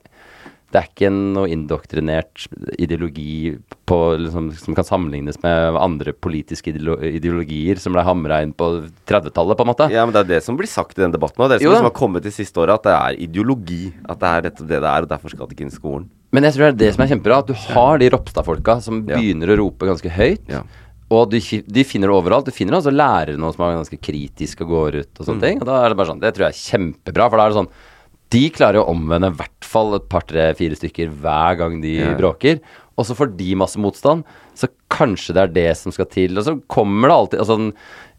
[0.68, 2.42] det er ikke noe indoktrinert
[2.76, 3.54] ideologi
[3.88, 8.68] på, liksom, som kan sammenlignes med andre politiske ideologier som ble hamra inn på
[9.08, 9.86] 30-tallet, på en måte.
[9.94, 11.48] Ja, men det er det som blir sagt i den debatten òg.
[11.48, 13.80] Det er det som liksom har kommet de siste åra, at det er ideologi.
[14.04, 16.04] At det er dette det det er, og derfor skal det ikke inn i skolen.
[16.36, 19.00] Men jeg tror det er det som er kjempebra, at du har de Ropstad-folka som
[19.08, 19.16] Ja.
[19.16, 20.44] begynner å rope ganske høyt.
[20.52, 20.66] Ja.
[21.10, 22.48] Og de, de finner det overalt.
[22.50, 25.28] Du finner altså lærere nå som er ganske kritiske og går ut og Mm.
[25.30, 25.60] sånne ting.
[25.62, 27.58] Og da er det bare sånn Det tror jeg er kjempebra, for da er det
[27.62, 27.70] sånn
[28.28, 31.94] De klarer å omvende i hvert fall et par, tre, fire stykker hver gang de
[32.02, 32.16] yeah.
[32.18, 32.58] bråker.
[32.98, 34.24] Og så får de masse motstand,
[34.58, 36.36] så kanskje det er det som skal til.
[36.36, 37.70] Og så kommer det alltid Altså en,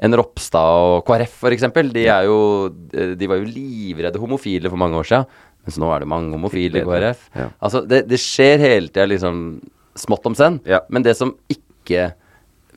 [0.07, 4.97] en Ropstad og KrF, eksempel, de er jo De var jo livredde homofile for mange
[4.97, 5.27] år siden.
[5.67, 7.27] Mens nå er det mange homofile i KrF.
[7.35, 7.49] Ja.
[7.61, 9.59] Altså, det, det skjer hele tida liksom
[9.99, 10.57] smått om senn.
[10.65, 10.79] Ja.
[10.89, 12.13] Men det som ikke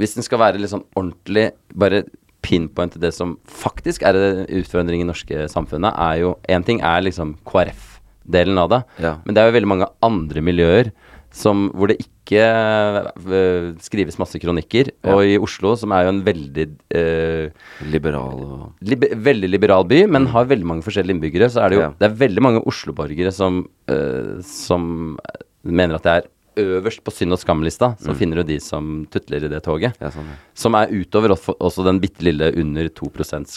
[0.02, 2.02] Hvis den skal være litt sånn ordentlig Bare
[2.42, 7.04] pinpointe det som faktisk er en utfordring i norske samfunnet, er jo Én ting er
[7.06, 9.16] liksom KrF-delen av det, Ja.
[9.24, 10.90] men det er jo veldig mange andre miljøer
[11.32, 14.90] som, hvor det ikke uh, skrives masse kronikker.
[15.08, 20.02] Og i Oslo, som er jo en veldig uh, Liberal og liber, veldig liberal by,
[20.12, 21.90] men har veldig mange forskjellige innbyggere, så er det jo Ja.
[21.98, 25.16] Det er veldig mange Oslo-borgere som, uh, som
[25.64, 26.28] mener at det er
[26.60, 29.96] øverst på synd og skam-lista, så finner du de som tutler i det toget.
[30.02, 30.36] Ja, sånn, ja.
[30.54, 33.10] Som er utover også, også den bitte lille under 2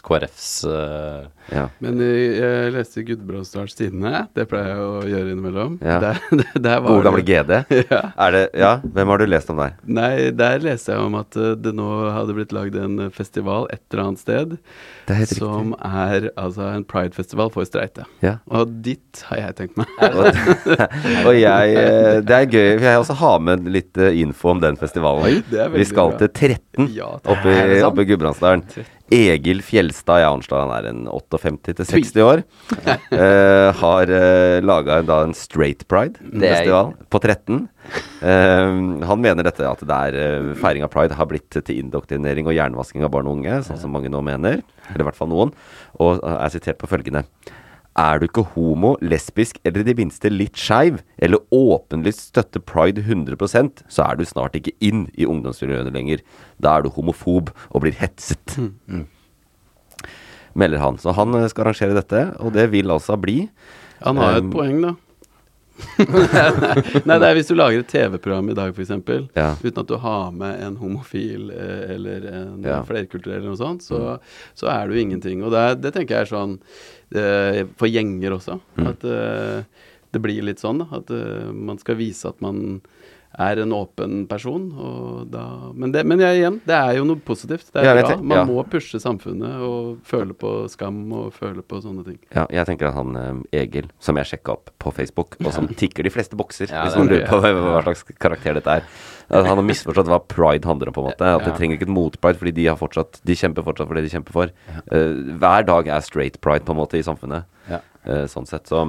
[0.05, 1.65] KrFs uh, ja.
[1.83, 4.23] Men eh, jeg leste Gudbrandsdals Tidende.
[4.33, 5.75] Det pleier jeg å gjøre innimellom.
[5.85, 5.99] Ja.
[6.05, 6.17] Der,
[6.59, 7.53] der Gode gamle GD.
[7.85, 8.01] Ja.
[8.17, 9.75] Er det Ja, hvem har du lest om der?
[9.85, 13.83] Nei, der leste jeg om at eh, det nå hadde blitt lagd en festival et
[13.93, 14.55] eller annet sted.
[15.05, 18.05] Det er som som er altså en pridefestival for streite.
[18.25, 18.37] Ja.
[18.49, 19.91] Og dit har jeg tenkt meg.
[21.27, 24.79] Og jeg eh, Det er gøy, for jeg også har med litt info om den
[24.79, 25.43] festivalen.
[25.75, 26.19] Vi skal bra.
[26.23, 28.65] til 13 Ja, oppe i, oppe i Gudbrandsdalen.
[29.13, 32.41] Egil Fjelstad jeg Arnstad, han er en 58 til 60 år.
[33.13, 37.67] uh, har uh, laga da en Straight Pride-festival på 13.
[38.21, 42.49] Uh, han mener dette at det er uh, feiring av pride har blitt til indoktrinering
[42.49, 44.65] og jernvasking av barn og unge, sånn som mange nå mener.
[44.89, 45.53] Eller i hvert fall noen.
[46.01, 47.25] Og eh, er sitert på følgende.
[47.97, 52.99] Er du ikke homo, lesbisk eller i det minste litt skeiv, eller åpenlyst støtter pride
[53.05, 56.19] 100% så er du snart ikke inn i ungdomsmiljøene lenger.
[56.59, 58.57] Da er du homofob og blir hetset.
[60.55, 60.99] Melder han.
[60.99, 63.45] Så han eh, skal arrangere dette, og det vil altså bli
[64.03, 64.93] Han har jo et Um, poeng, da.
[65.99, 68.93] Nei, det er hvis du lager et TV-program i dag, f.eks.,
[69.35, 69.49] Ja.
[69.59, 72.77] uten at du har med en homofil eh, eller en Ja.
[72.87, 74.19] flerkulturell eller noe sånt, så,
[74.55, 75.43] så er du ingenting.
[75.43, 76.94] Og det, det tenker jeg er sånn eh,
[77.77, 78.59] for gjenger også.
[78.81, 79.65] At eh,
[80.15, 80.87] det blir litt sånn, da.
[81.01, 82.79] At eh, man skal vise at man
[83.41, 84.67] er en åpen person.
[84.73, 85.43] Og da,
[85.75, 87.67] men det, men jeg, igjen, det er jo noe positivt.
[87.73, 88.17] Det er Ja, bra.
[88.21, 88.45] Man ja.
[88.49, 92.19] må pushe samfunnet og føle på skam og føle på sånne ting.
[92.35, 95.67] Ja, jeg tenker at han eh, Egil, som jeg sjekka opp på Facebook, og som
[95.81, 98.87] tikker de fleste bokser, Ja, hvis man er lurer på hva, slags karakter dette er.
[99.25, 101.33] At han har misforstått hva pride handler om, på en måte.
[101.39, 104.05] At de trenger ikke et motpride, fordi de har fortsatt De kjemper fortsatt for det
[104.05, 104.51] de kjemper for.
[104.91, 107.49] Uh, hver dag er straight pride, på en måte, i samfunnet.
[108.05, 108.83] Eh, sånn sett, så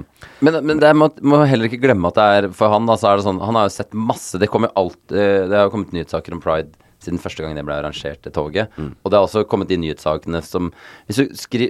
[0.45, 3.09] Men, men det må, må heller ikke glemme at det er For han da, så
[3.09, 5.95] er det sånn Han har jo sett masse Det kommer alt eh, Det har kommet
[5.97, 6.77] nyhetssaker om pride
[7.07, 8.67] siden første gang det ble arrangert, det toget.
[8.77, 10.69] Og det har også kommet de nyhetssakene som
[11.09, 11.25] Hvis du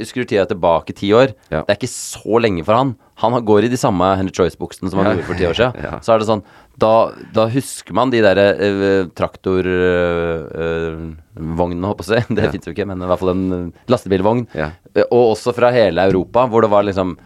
[0.09, 1.63] skrur tida tilbake ti år Ja.
[1.63, 2.97] Det er ikke så lenge for han.
[3.23, 5.13] Han går i de samme Henry Choice-buksene som han Ja.
[5.17, 5.73] gjorde for ti år siden.
[5.87, 6.01] Ja.
[6.01, 6.43] Så er det sånn
[6.79, 12.21] Da, da husker man de derre uh, traktorvognene, holdt på å si.
[12.37, 12.51] Det Ja.
[12.53, 14.43] fins jo ikke, men i hvert fall en eh, lastebilvogn.
[14.55, 14.71] Eh,
[15.11, 17.17] Og også fra hele Europa, hvor det var liksom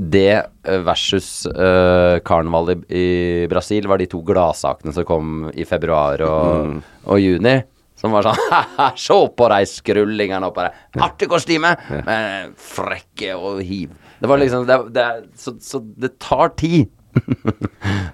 [0.00, 0.32] det
[0.64, 6.22] eh, versus uh, karneval i, i Brasil var de to gladsakene som kom i februar
[6.24, 7.58] og, og juni.
[8.00, 8.38] Som var sånn
[8.96, 10.78] se på de skrullingene oppå der.
[11.04, 11.74] Artig kostyme,
[12.06, 13.92] men frekke og hiv.
[14.20, 15.04] Det var liksom det, det,
[15.36, 16.88] så, så det tar tid.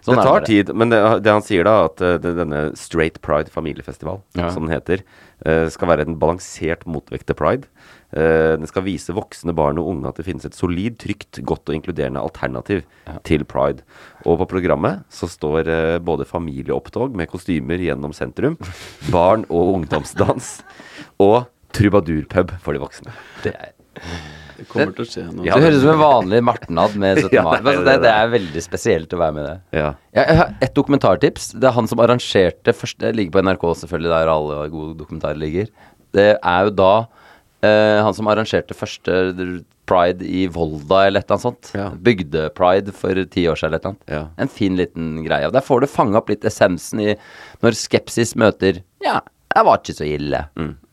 [0.02, 0.46] sånn det tar det.
[0.48, 4.48] tid, men det, han sier da, at eh, denne Straight Pride familiefestival, Ja.
[4.54, 5.02] som den heter,
[5.44, 7.70] eh, skal være en balansert motvekt til pride.
[8.16, 11.68] Eh, den skal vise voksne barn og unge at det finnes et solid, trygt, godt
[11.68, 12.80] og inkluderende alternativ
[13.28, 13.84] til pride.
[14.24, 18.56] Og på programmet så står eh, både familieopptog med kostymer gjennom sentrum,
[19.14, 20.62] barn- og ungdomsdans,
[21.20, 21.44] og
[21.76, 23.12] trubadurpub for de voksne.
[23.44, 23.74] Det, er,
[24.56, 25.44] Det kommer til å skje noe.
[25.44, 27.34] Ja, det høres ut som en vanlig martnad med 17.
[27.36, 27.58] Ja, mai.
[27.60, 28.30] det er Altså, det det, det er.
[28.38, 29.58] veldig spesielt å være med i det.
[29.82, 29.90] Ja.
[30.16, 31.50] Jeg jeg har et dokumentartips.
[31.60, 35.42] Det er han som arrangerte først Det ligger på NRK selvfølgelig, der alle gode dokumentarer
[35.44, 35.68] ligger.
[36.16, 36.90] Det er jo da
[37.66, 39.16] eh, han som arrangerte første
[39.86, 41.70] pride i Volda eller et eller annet sånt.
[41.76, 41.88] Ja.
[42.08, 44.12] Bygde-pride for ti år siden eller et eller annet.
[44.16, 44.22] Ja.
[44.42, 45.46] En fin liten greie.
[45.48, 47.14] Og Der får du fange opp litt essensen i
[47.64, 49.20] når skepsis møter Ja,
[49.54, 50.42] jeg var ikke så ille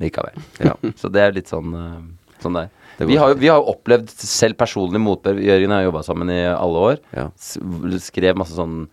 [0.02, 0.38] likevel.
[0.38, 0.68] Mm.
[0.70, 0.76] Ja.
[1.02, 2.72] Så det er litt sånn, eh, sånn der.
[3.04, 5.40] Vi har, jo, vi har jo opplevd selv personlig motbør.
[5.42, 7.00] Jørgen og jeg har jobba sammen i alle år.
[7.18, 7.26] Ja.
[8.06, 8.84] Skrev masse sånn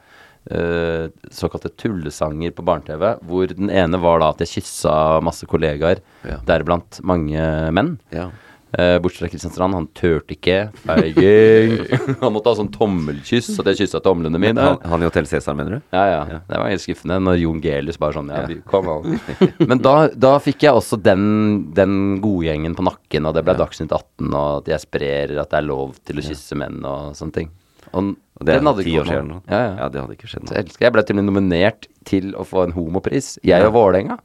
[0.50, 6.00] eh, såkalte tullesanger på barne-TV, hvor den ene var da at jeg kyssa masse kollegaer,
[6.24, 6.38] Ja.
[6.46, 7.42] deriblant mange
[7.74, 7.98] menn.
[8.14, 8.30] Ja.
[8.70, 10.70] Uh, bortsett fra Kristiansand, han turte ikke.
[12.20, 14.62] Han måtte ha sånn tommelkyss, så jeg kyssa tomlene mine.
[14.62, 15.80] Han, han i Hotell Cæsar, mener du?
[15.90, 16.20] Ja, ja.
[16.46, 19.18] Det var helt skuffende når Jon Gelius bare sånn Ja, kom an.
[19.66, 23.90] Men da, da fikk jeg også den, den godgjengen på nakken, og det ble Dagsnytt
[23.90, 27.40] 18, og at jeg sprer at det er lov til å kysse menn og sånne
[27.40, 27.50] ting.
[27.90, 28.14] Og
[28.46, 29.32] det den hadde ikke år siden.
[29.50, 29.72] Ja, ja.
[29.82, 30.64] Ja, det hadde ikke skjedd noe.
[30.84, 34.16] jeg ble til og med nominert til å få en homopris, jeg og Vålerenga.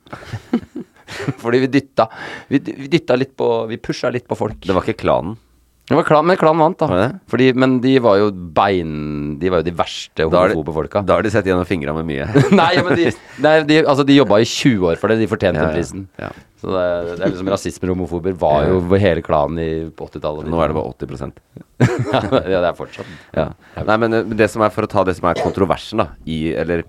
[1.41, 2.08] Fordi vi dytta
[2.49, 4.58] Vi, vi dytta litt på Vi pusha litt på folk.
[4.63, 5.36] Det var ikke klanen.
[5.85, 7.09] Det var klan, men Klan vant, da.
[7.29, 11.03] Fordi, men de var jo bein De var jo de verste homofobe folka.
[11.05, 12.25] Da har de sett gjennom fingra med mye.
[12.61, 13.11] nei, men de,
[13.45, 15.19] nei, de, altså, de jobba i 20 år for det.
[15.21, 16.07] De fortjente Ja, prisen.
[16.21, 16.31] Ja.
[16.61, 20.49] Så det, det er liksom Rasisme og homofober var jo hele klanen i 80-tallet.
[20.49, 21.37] Nå er det bare 80%
[22.49, 23.13] Ja, det er fortsatt.
[23.37, 23.51] Ja.
[23.85, 26.47] Nei, men eh, det som er for å ta det som er kontroversen, da, i
[26.57, 26.87] Eller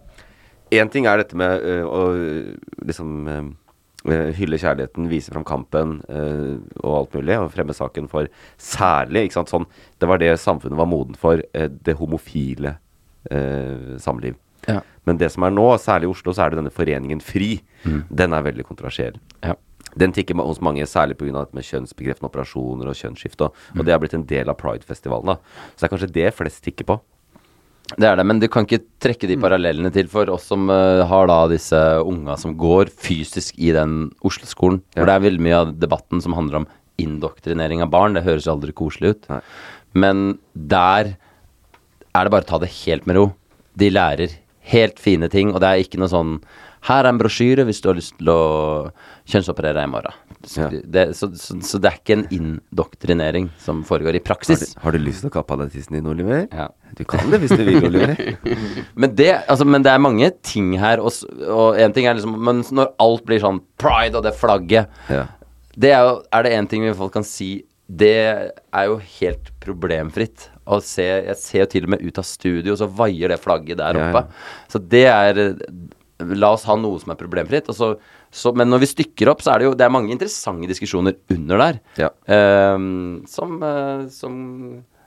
[0.72, 2.54] én ting er dette med eh, å eh,
[2.88, 3.44] liksom eh,
[4.06, 8.30] hylle kjærligheten, vise fram kampen uh, og alt mulig, og fremme saken for
[8.62, 9.68] særlig ikke sant, sånn,
[10.00, 12.76] Det var det samfunnet var moden for, uh, det homofile
[13.32, 14.36] uh, samliv.
[14.66, 14.80] Ja.
[15.06, 17.60] Men det som er nå, særlig i Oslo, så er det denne foreningen FRI.
[18.10, 19.20] Den er veldig kontroversiell.
[19.44, 19.54] Ja.
[19.96, 21.46] Den tikker hos mange, særlig pga.
[21.54, 23.46] kjønnsbekreftende operasjoner og kjønnsskifte.
[23.46, 25.38] Og, og det har blitt en del av Pride-festivalen.
[25.74, 26.98] Så det er kanskje det flest tikker på.
[27.94, 31.04] Det er det, men du kan ikke trekke de parallellene til for oss som uh,
[31.06, 34.80] har da disse unga som går fysisk i den Oslo-skolen.
[34.96, 35.00] Ja.
[35.00, 36.66] For det er veldig mye av debatten som handler om
[36.98, 38.16] indoktrinering av barn.
[38.18, 39.30] Det høres aldri koselig ut.
[39.30, 39.40] Nei.
[39.96, 43.26] Men der er det bare å ta det helt med ro.
[43.78, 44.34] De lærer
[44.72, 46.38] helt fine ting, og det er ikke noe sånn
[46.86, 48.40] her er en brosjyre hvis du har lyst til å
[49.26, 50.14] kjønnsoperere deg i morgen.
[50.46, 50.68] Så, Ja.
[50.70, 54.74] det, så, så, så det er ikke en indoktrinering som foregår i Har du, praksis.
[54.82, 56.44] har du lyst til å kappe av deg tissen din, Oliver?
[56.52, 56.68] Ja.
[56.96, 58.14] Du kan det hvis du vil, Oliver.
[59.00, 61.10] Men det, altså, men det er mange ting her, og,
[61.50, 65.26] og en ting er liksom Men når alt blir sånn pride og det flagget Ja.
[65.76, 67.50] Det er jo Er det én ting vi folk kan si
[67.90, 70.48] Det er jo helt problemfritt.
[70.66, 73.78] Å se, jeg ser jo til og med ut av studio, så vaier det flagget
[73.78, 74.24] der Ja, oppe.
[74.72, 75.38] Så det er
[76.18, 77.68] La oss ha noe som er problemfritt.
[77.76, 77.92] Så,
[78.32, 81.18] så, men når vi stykker opp, så er det jo Det er mange interessante diskusjoner
[81.34, 81.80] under der.
[82.00, 82.10] Ja.
[82.32, 84.36] Ehm, som, uh, som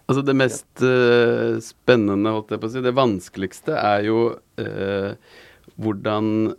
[0.10, 4.22] Altså det mest uh, spennende, holdt jeg på å si, det vanskeligste er jo
[4.58, 5.12] eh,
[5.78, 6.56] hvordan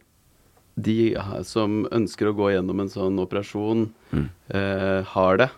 [0.78, 0.98] de
[1.44, 3.88] som ønsker å gå gjennom en sånn operasjon,
[4.54, 5.48] eh, har det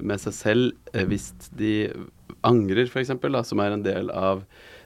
[0.00, 1.74] med seg selv hvis de
[2.48, 3.12] angrer, f.eks.,
[3.46, 4.40] som er en del av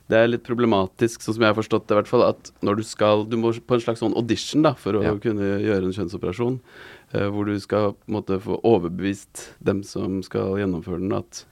[0.09, 2.79] det er litt problematisk, sånn som jeg har forstått det, i hvert fall, at når
[2.81, 5.15] du skal Du må på en slags sånn audition da, for å Ja.
[5.21, 6.61] kunne gjøre en kjønnsoperasjon,
[7.15, 11.45] eh, hvor du skal på en måte få overbevist dem som skal gjennomføre den, at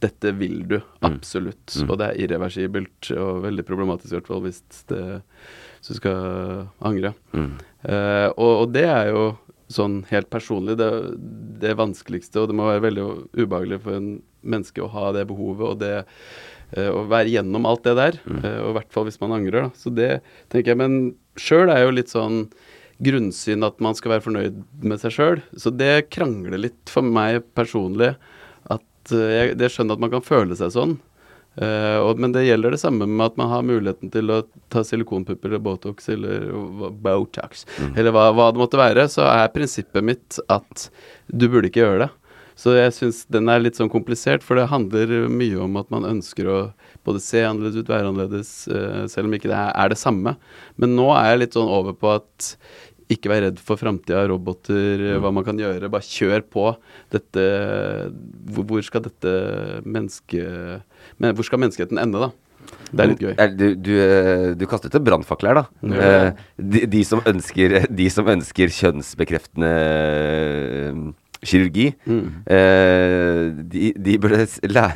[0.00, 1.74] dette vil du absolutt.
[1.90, 5.22] Og det er irreversibelt og veldig problematisk, i hvert fall hvis, det,
[5.80, 7.14] hvis du skal angre.
[7.34, 9.36] Eh, og, og det er jo
[9.68, 10.88] sånn helt personlig det,
[11.60, 13.04] det vanskeligste, og det må være veldig
[13.36, 16.06] ubehagelig for en menneske å ha det behovet og det
[16.92, 18.18] å være gjennom alt det der.
[18.42, 19.70] eh, og i hvert fall hvis man angrer, da.
[19.78, 20.10] Så det
[20.52, 20.80] tenker jeg.
[20.80, 20.98] Men
[21.40, 22.46] sjøl er jo litt sånn
[23.04, 25.42] grunnsyn at man skal være fornøyd med seg sjøl.
[25.56, 28.14] Så det krangler litt for meg personlig.
[28.68, 30.98] At eh, jeg det skjønner at man kan føle seg sånn.
[31.58, 34.36] Uh, og, men det gjelder det samme med at man har muligheten til å
[34.70, 37.64] ta silikonpupper eller Botox eller Botox, Botox,
[37.98, 40.84] eller hva, hva det måtte være, så er prinsippet mitt at
[41.26, 42.08] du burde ikke gjøre det.
[42.58, 46.08] Så jeg syns den er litt sånn komplisert, for det handler mye om at man
[46.08, 46.58] ønsker å
[47.06, 50.34] både se annerledes ut, være annerledes, eh, selv om ikke det er, det samme.
[50.76, 52.56] Men nå er jeg litt sånn over på at
[53.08, 55.20] ikke vær redd for framtida, roboter, mm.
[55.22, 55.88] hva man kan gjøre.
[55.92, 56.66] Bare kjør på.
[57.14, 57.44] Dette
[58.52, 59.32] Hvor, skal dette
[59.86, 60.42] menneske...
[61.16, 62.30] Men hvor skal menneskeheten ende, da?
[62.90, 63.32] Det er litt gøy.
[63.56, 65.64] Du, du, eh, du kastet en brannfakkel her, da.
[65.88, 66.10] Ja.
[66.10, 69.72] Eh, De, de, som ønsker, de som ønsker kjønnsbekreftende
[71.42, 72.42] eh, Mm.
[72.50, 74.46] eh, de, de, burde,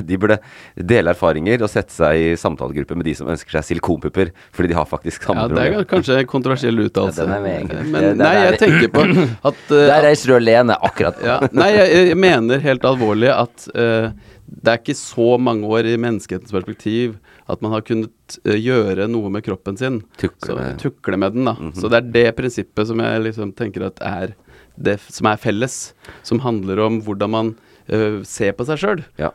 [0.07, 0.39] de burde
[0.77, 4.75] dele erfaringer og sette seg i samtalegruppe med de som ønsker seg silikonpupper, fordi de
[4.79, 7.27] har faktisk samme Ja, det er kanskje en kontroversiell uttalelse.
[7.29, 7.73] Ja, meget.
[7.91, 9.07] Men Det- nei, jeg tenker på
[9.53, 11.23] at uh, Der reiser du alene, akkurat.
[11.23, 14.11] ja, Nei, jeg, jeg mener helt alvorlig at uh,
[14.53, 17.15] det er ikke så mange år i menneskehetens perspektiv
[17.49, 20.01] At man har kunnet eh, gjøre noe med kroppen sin.
[20.21, 21.55] Tukle Så, med- tukle med den, da.
[21.75, 24.35] Så det er det prinsippet som jeg liksom tenker at er
[24.77, 25.79] det som er felles.
[26.27, 27.53] Som handler om hvordan man
[27.93, 29.05] uh, ser på seg sjøl.
[29.21, 29.33] Ja.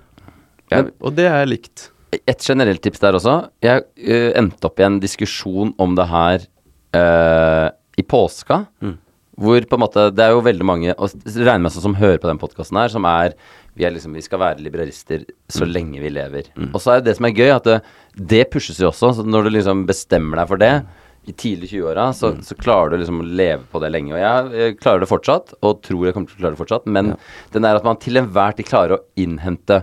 [0.71, 1.89] Jeg, Og det er likt.
[2.17, 3.39] Et generelt tips der også.
[3.63, 6.47] Jeg uh, endte opp i en diskusjon om det her
[6.97, 8.65] uh, i påska.
[9.37, 12.17] Hvor på en måte Det er jo veldig mange, og regner med sånn som hører
[12.17, 13.35] på den podkasten her, som er
[13.77, 16.49] vi, er liksom, vi skal være liberalister så lenge vi lever.
[16.71, 17.75] Og så er det som er gøy, at det,
[18.17, 19.11] det pushes jo også.
[19.19, 20.71] Så når du liksom bestemmer deg for det
[21.27, 24.13] i tidlig 20-åra, så, så klarer du liksom å leve på det lenge.
[24.15, 26.89] Og jeg jeg, klarer det fortsatt, og tror jeg kommer til å klare det fortsatt,
[26.97, 27.13] men
[27.53, 29.81] den er at man til enhver tid klarer å innhente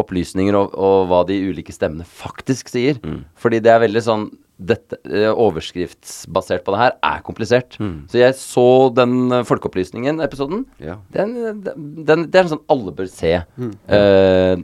[0.00, 2.98] opplysninger og, og hva de ulike stemmene faktisk sier.
[3.40, 7.78] Fordi det er veldig sånn dette, eh, Overskriftsbasert på det her er komplisert.
[8.12, 10.66] Så jeg så den eh, Folkeopplysningen-episoden.
[10.84, 10.98] Ja.
[11.14, 11.32] Den,
[11.64, 13.38] den, den, det er en sånn alle bør se.
[13.96, 14.60] eh,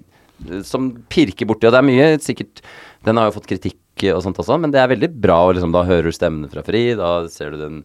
[0.68, 1.64] som pirker borti.
[1.64, 2.60] Og det er mye sikkert
[3.06, 3.78] Den har jo fått kritikk
[4.12, 5.38] og sånt også, men det er veldig bra.
[5.48, 6.88] Og liksom, da hører du stemmene fra Fri.
[6.98, 7.80] Da ser du den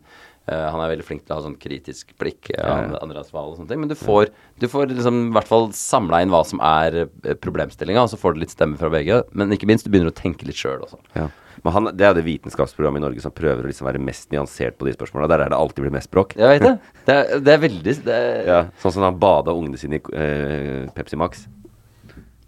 [0.49, 2.49] Uh, Han er veldig flink til å ha sånn kritisk blikk.
[2.55, 3.83] Ja, Andreas Wahl og sånne ting.
[3.83, 7.35] Men du får, du får liksom i hvert fall samla inn hva som er eh,
[7.37, 9.19] problemstillinga, og så får du litt stemme fra begge.
[9.37, 10.97] Men ikke minst, du begynner å tenke litt sjøl også.
[11.13, 11.27] ja.
[11.61, 14.79] Men han, det er det vitenskapsprogrammet i Norge som prøver å liksom være mest nyansert
[14.79, 15.27] på de spørsmåla.
[15.29, 16.33] Der er det alltid blitt mest bråk.
[16.39, 16.71] Jeg vet det.
[17.05, 20.05] Det er, det er veldig det er, Ja, sånn som han bada ungene sine i
[20.25, 21.45] eh, Pepsi Max.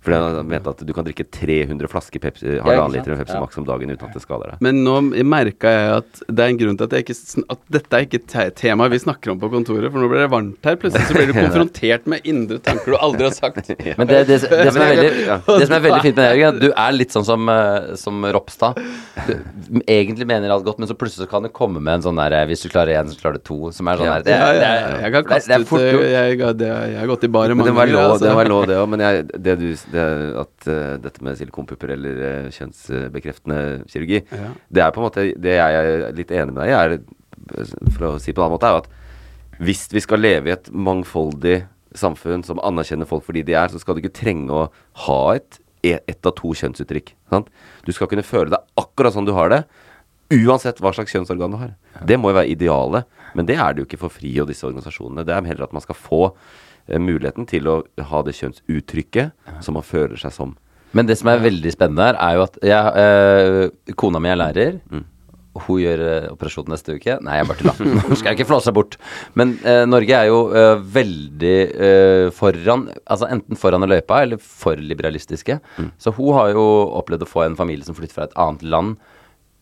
[0.03, 3.39] Fordi han mente at du kan drikke 300 flasker Pepsi, halvannen liter Pepsi Ja.
[3.39, 4.61] Max om dagen uten at det skader deg.
[4.65, 7.93] Men nå merka jeg at det er en grunn til at, jeg ikke, at dette
[8.01, 9.87] er ikke te tema vi snakker om på kontoret.
[9.93, 10.75] For nå blir det varmt her.
[10.81, 13.71] Plutselig så blir du konfrontert med indre tanker du aldri har sagt.
[13.99, 15.11] Men det, det, det, som er veldig,
[15.47, 17.93] det som er veldig fint med deg, er at du er litt sånn som, eh,
[18.03, 18.79] som Ropstad.
[19.23, 22.19] Du egentlig mener alt godt, men så plutselig så kan det komme med en sånn
[22.19, 23.71] der eh, Hvis du klarer én, så klarer du to.
[23.71, 24.17] Som er sånn Ja.
[24.19, 24.97] der det, Ja, ja, ja.
[25.07, 26.03] Jeg kan kaste det er ut fort gjort.
[26.11, 28.03] jeg, jeg, det- jeg har gått i baret mange det ganger.
[28.03, 28.25] altså.
[28.27, 28.89] det var lov, det òg.
[28.93, 30.05] Men jeg, det du, det,
[30.43, 33.59] at uh, dette med silikonpupper eller uh, kjønnsbekreftende
[33.91, 34.49] kirurgi, Ja.
[34.73, 36.99] det er på en måte Det jeg er litt enig med deg i,
[37.95, 38.91] for å si på en annen måte, er at
[39.63, 41.61] hvis vi skal leve i et mangfoldig
[41.93, 44.69] samfunn som anerkjenner folk for de de er, så skal du ikke trenge å
[45.05, 47.11] ha et ett av to kjønnsuttrykk.
[47.29, 47.49] Sant?
[47.83, 49.63] Du skal kunne føle deg akkurat sånn du har det,
[50.33, 51.73] uansett hva slags kjønnsorgan du har.
[52.07, 54.65] Det må jo være idealet, men det er det jo ikke for FRI og disse
[54.65, 55.25] organisasjonene.
[55.27, 56.21] Det er heller at man skal få
[56.99, 57.77] muligheten til å
[58.09, 60.53] ha det kjønnsuttrykket som man føler seg som.
[60.93, 64.37] Men det som er veldig spennende her, er jo at jeg, øh, kona mi er
[64.37, 64.75] lærer.
[65.53, 67.15] Hun gjør eh, operasjon neste uke.
[67.21, 67.73] Nei, jeg bare tulla.
[68.09, 68.97] Nå skal jeg ikke flåse bort.
[69.37, 74.41] Men eh, Norge er jo eh, veldig eh, foran Altså enten foran i løypa eller
[74.41, 75.59] for liberalistiske.
[76.01, 76.63] Så hun har jo
[77.01, 78.95] opplevd å få en familie som flytter fra et annet land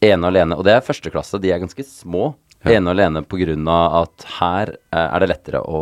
[0.02, 0.58] ene og alene.
[0.58, 1.40] Og det er første klasse.
[1.44, 2.34] De er ganske små.
[2.69, 3.24] Ene og alene
[3.74, 5.80] av at her eh, er det lettere å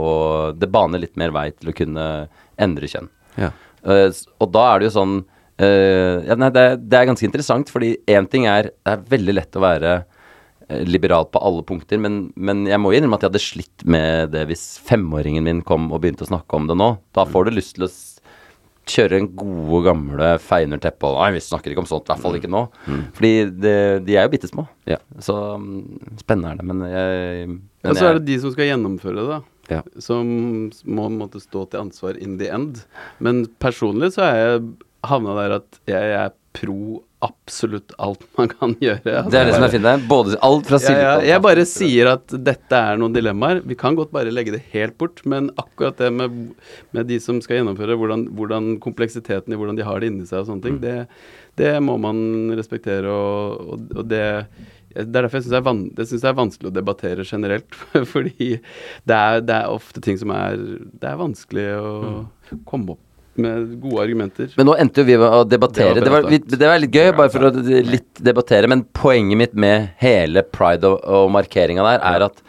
[0.55, 2.05] Det baner litt mer vei til å kunne
[2.59, 3.09] endre kjønn.
[3.39, 3.51] Ja.
[3.79, 4.11] Uh,
[4.43, 7.93] og da er det jo sånn uh, ja, nei, det, det er ganske interessant, fordi
[8.11, 9.93] én ting er Det er veldig lett å være
[10.85, 14.43] liberal på alle punkter, men, men jeg må innrømme at jeg hadde slitt med det
[14.51, 16.91] hvis femåringen min kom og begynte å snakke om det nå.
[17.17, 17.89] Da får du lyst til å
[18.89, 20.81] s- kjøre en gode, gamle feie under
[21.19, 22.63] Nei, vi snakker ikke om sånt, i hvert fall ikke nå.
[23.13, 23.75] Fordi det,
[24.07, 24.67] de er jo bitte små.
[24.89, 24.97] Ja.
[25.21, 28.67] Så mm, spennende er det, men jeg men Og så er det de som skal
[28.71, 29.39] gjennomføre det, da.
[29.69, 29.83] Ja.
[30.01, 32.81] Som må måtte stå til ansvar in the end.
[33.21, 34.63] Men personlig så er jeg
[35.05, 39.03] havna der at jeg er pro absolutt alt man kan gjøre.
[39.03, 40.05] Altså, Det er det som er fint der.
[40.07, 43.61] Både alt fra ja, ja, silikon jeg bare sier at dette er noen dilemmaer.
[43.67, 46.39] Vi kan godt bare legge det helt bort, men akkurat det med,
[46.95, 50.43] med de som skal gjennomføre, hvordan, hvordan kompleksiteten i hvordan de har det inni seg
[50.43, 50.97] og sånne ting, det,
[51.59, 54.25] det må man respektere, og, og, og det
[54.89, 55.59] det er derfor jeg syns det,
[56.01, 57.75] er det er vanskelig å debattere generelt.
[58.13, 61.91] Fordi det er, det er ofte ting som er Det er vanskelig å
[62.65, 63.03] komme opp
[63.41, 64.53] med gode argumenter.
[64.59, 65.95] Men nå endte jo vi med å debattere.
[65.97, 67.53] Det Det var var, litt, det var litt gøy, bare for å
[67.89, 68.69] litt debattere.
[68.71, 72.41] Men poenget mitt med hele pride og, og markeringa der, er at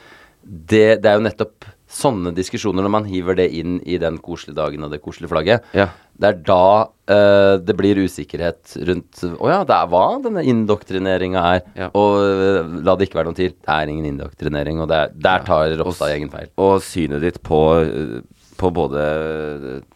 [0.43, 4.55] det, det er jo nettopp sånne diskusjoner, når man hiver det inn i den koselige
[4.61, 5.89] dagen og det koselige flagget, Ja.
[6.23, 11.43] det er da uh, det blir usikkerhet rundt Å ja, det er hva denne indoktrineringa
[11.57, 11.65] er.
[11.75, 11.89] Ja.
[11.99, 15.17] Og uh, la det ikke være noen tvil, det er ingen indoktrinering, og det er,
[15.27, 16.47] der tar Ropstad egen feil.
[16.63, 18.21] Og synet ditt på, eh,
[18.61, 19.05] på både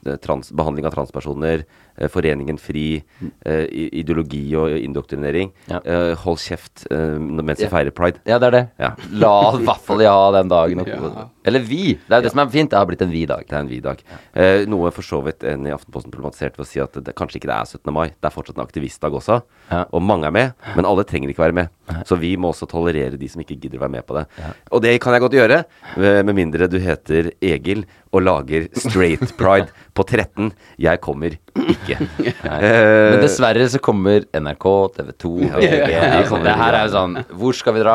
[0.06, 1.66] eh, trans, behandling av transpersoner,
[2.10, 3.02] Foreningen FRI,
[3.46, 3.66] eh,
[4.00, 5.52] ideologi og indoktrinering.
[5.70, 5.78] Ja.
[5.84, 7.70] Eh, hold kjeft eh, mens vi Ja.
[7.70, 8.18] feirer pride.
[8.26, 8.64] Ja, det er det.
[8.80, 8.90] Ja.
[9.12, 10.80] La i hvert fall ja den dagen.
[10.80, 11.28] Og, Ja.
[11.46, 11.94] Eller vi.
[11.94, 12.70] Det er jo det som er fint.
[12.70, 13.44] Det har blitt en vi dag.
[13.46, 13.98] Det er en vi-dag.
[14.34, 17.36] Eh, noe for så vidt en i Aftenposten problematiserte ved å si at det, kanskje
[17.36, 17.92] ikke det er 17.
[17.92, 18.08] mai.
[18.08, 19.42] Det er fortsatt en aktivistdag også.
[19.70, 19.84] Ja.
[19.92, 21.68] Og mange er med, men alle trenger ikke være med.
[22.08, 24.26] Så vi må også tolerere de som ikke gidder å være med på det.
[24.72, 25.64] Og det kan jeg godt gjøre,
[25.98, 30.50] eh, med mindre du heter Egil og lager straight pride på 13.
[30.82, 31.98] Jeg kommer ikke.
[32.44, 34.66] Eh, Men dessverre så kommer NRK,
[34.96, 37.94] TV 2, VG de altså, kommer Det her er jo sånn Hvor skal vi dra?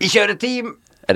[0.00, 0.70] I kjøreteam!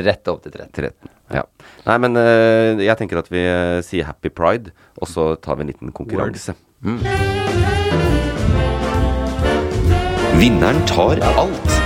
[0.04, 0.70] Rett opp til 13.
[0.74, 1.12] 13.
[1.34, 1.44] Ja.
[1.86, 5.66] Nei, men uh, jeg tenker at vi uh, sier Happy Pride, og så tar vi
[5.66, 6.54] en liten konkurranse.
[10.40, 11.78] Vinneren tar alt.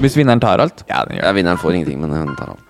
[0.00, 0.84] Hvis vinneren tar alt?
[0.90, 2.69] Ja, den gjør Ja, vinneren får ingenting, men hun tar alt.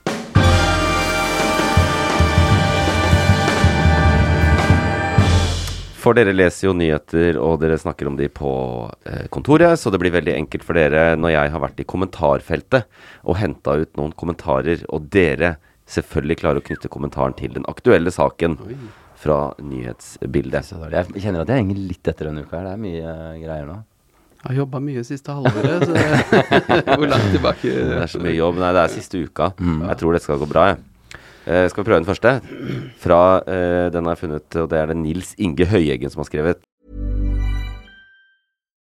[6.00, 8.50] For dere leser jo nyheter, og dere snakker om de på
[9.04, 12.86] eh, kontoret, så det blir veldig enkelt for dere når jeg har vært i kommentarfeltet
[13.28, 15.58] og henta ut noen kommentarer, og dere
[15.90, 18.56] selvfølgelig klarer å knytte kommentaren til den aktuelle saken
[19.20, 20.72] fra nyhetsbildet.
[20.94, 22.70] Jeg kjenner at jeg henger litt etter denne uka her.
[22.70, 23.80] Det er mye eh, greier nå.
[24.40, 26.04] Jeg har jobba mye siste halvåret, så det,
[26.96, 28.56] Hvor langt tilbake Det er så mye jobb.
[28.62, 29.50] Nei, det er siste uka.
[29.60, 30.80] Jeg tror det skal gå bra, jeg.
[31.50, 32.40] Eh, skal vi prøve den første?
[33.02, 36.28] Fra uh, Den har jeg funnet, og det er det Nils Inge Høyeggen som har
[36.30, 36.62] skrevet.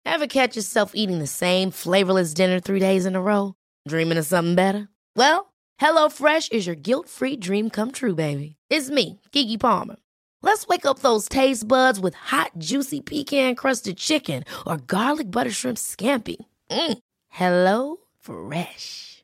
[0.06, 3.54] Ever catch yourself eating the same flavorless dinner three days in a row?
[3.90, 4.88] Dreaming of something better?
[5.18, 5.52] Well,
[5.82, 8.56] HelloFresh is your guilt free dream come true, baby.
[8.70, 9.98] It's me, Kiki Palmer.
[10.42, 15.52] Let's wake up those taste buds with hot, juicy pecan crusted chicken or garlic butter
[15.52, 16.38] shrimp scampi.
[16.70, 17.00] Mm.
[17.30, 19.24] Hello Fresh.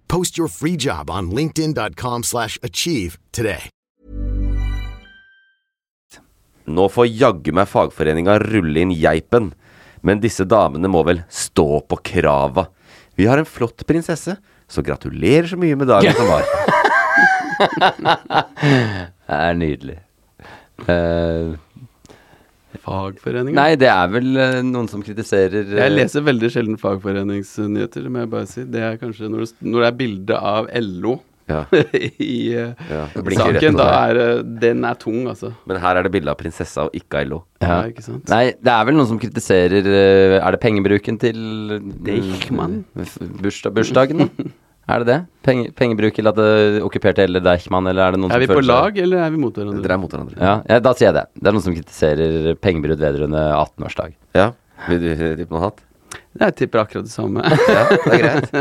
[0.11, 3.69] Post your free job on linkedin.com/achieve slash achieve today.
[6.67, 9.53] Nå får jaggu meg fagforeninga rulle inn geipen,
[10.03, 12.67] men disse damene må vel stå på krava.
[13.15, 14.35] Vi har en flott prinsesse,
[14.67, 16.43] så gratulerer så mye med dagen som var.
[19.31, 19.99] Det er nydelig.
[20.91, 21.55] Eh,
[22.81, 23.57] Fagforeningen?
[23.57, 28.23] nei, det er vel eh, noen som kritiserer eh, Jeg leser veldig sjelden fagforeningsnyheter, må
[28.23, 28.63] jeg bare si.
[28.71, 31.17] Det er kanskje når det, når det er bilde av LO
[31.51, 31.65] Ja.
[32.21, 34.21] i eh, Ja, saken, da er
[34.63, 35.51] den er tung, altså.
[35.67, 37.43] Men her er det bilde av prinsessa og ikke LO.
[37.61, 38.25] Ja, ikke sant?
[38.31, 39.91] Nei, det er vel noen som kritiserer
[40.39, 42.83] Er det pengebruken til Deichman?
[42.95, 44.29] Bursdag, bursdagen?
[44.95, 45.19] er det det?
[45.47, 48.49] Penge, pengebruk eller at det okkuperte eller Deichman, eller er det noen Er som vi
[48.51, 49.81] på føler seg- lag, eller er vi mot hverandre?
[49.85, 50.37] Dere er mot hverandre.
[50.41, 51.23] Ja, ja, da sier jeg det.
[51.41, 54.13] Det er noen som kritiserer pengebrudd vedrørende 18-årsdag.
[54.37, 54.51] Ja.
[54.89, 55.09] Vil du
[55.41, 55.81] tippe noe hatt?
[56.41, 57.43] Jeg tipper akkurat det samme.
[57.43, 58.53] Ja, det er greit.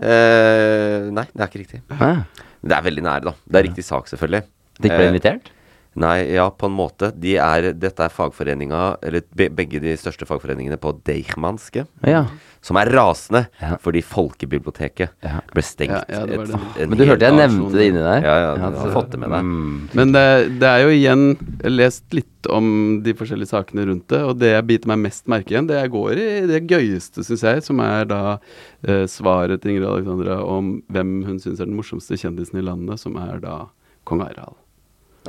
[0.00, 1.80] Uh, nei, det er ikke riktig.
[1.96, 2.22] Ah.
[2.60, 3.32] Det er veldig nære, da.
[3.48, 4.44] Det er riktig sak, selvfølgelig.
[4.80, 5.50] Dere ble Eh, invitert?
[5.98, 7.08] Nei, ja, på en måte.
[7.18, 12.26] De er, dette er fagforeninga, eller be, begge de største fagforeningene på Deichmanske, Ja.
[12.62, 13.76] som er rasende Ja.
[13.76, 15.40] fordi folkebiblioteket Ja.
[15.52, 15.90] ble stengt.
[16.08, 18.22] Ja, ja, det var et- en Men du hørte jeg nevnte det inni der?
[18.22, 19.42] Ja, ja, du Ja, har fått det med deg.
[19.42, 19.88] Mm.
[19.94, 24.06] Men det, det er jo igjen Jeg har lest litt om de forskjellige sakene rundt
[24.08, 27.24] det, og det jeg biter meg mest merke igjen, det jeg går i det gøyeste,
[27.24, 28.38] syns jeg, som er da
[28.86, 32.98] eh, svaret til Ingrid Alexandra om hvem hun syns er den morsomste kjendisen i landet,
[33.00, 33.66] som er da
[34.06, 34.54] kong Harald.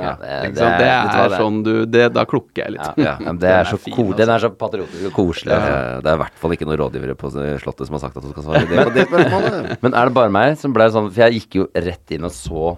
[0.03, 3.01] Ja, det, det, Det er sånn du det, Da klukker jeg litt.
[3.01, 4.17] Ja, ja, det er så fin, altså.
[4.21, 5.57] Den er så patriotisk og koselig.
[5.57, 8.35] Det er i hvert fall ikke noen rådgivere på Slottet som har sagt at hun
[8.35, 9.75] skal svare det på det spørsmålet.
[9.85, 12.33] Men er det bare meg som ble sånn For jeg gikk jo rett inn og
[12.35, 12.73] så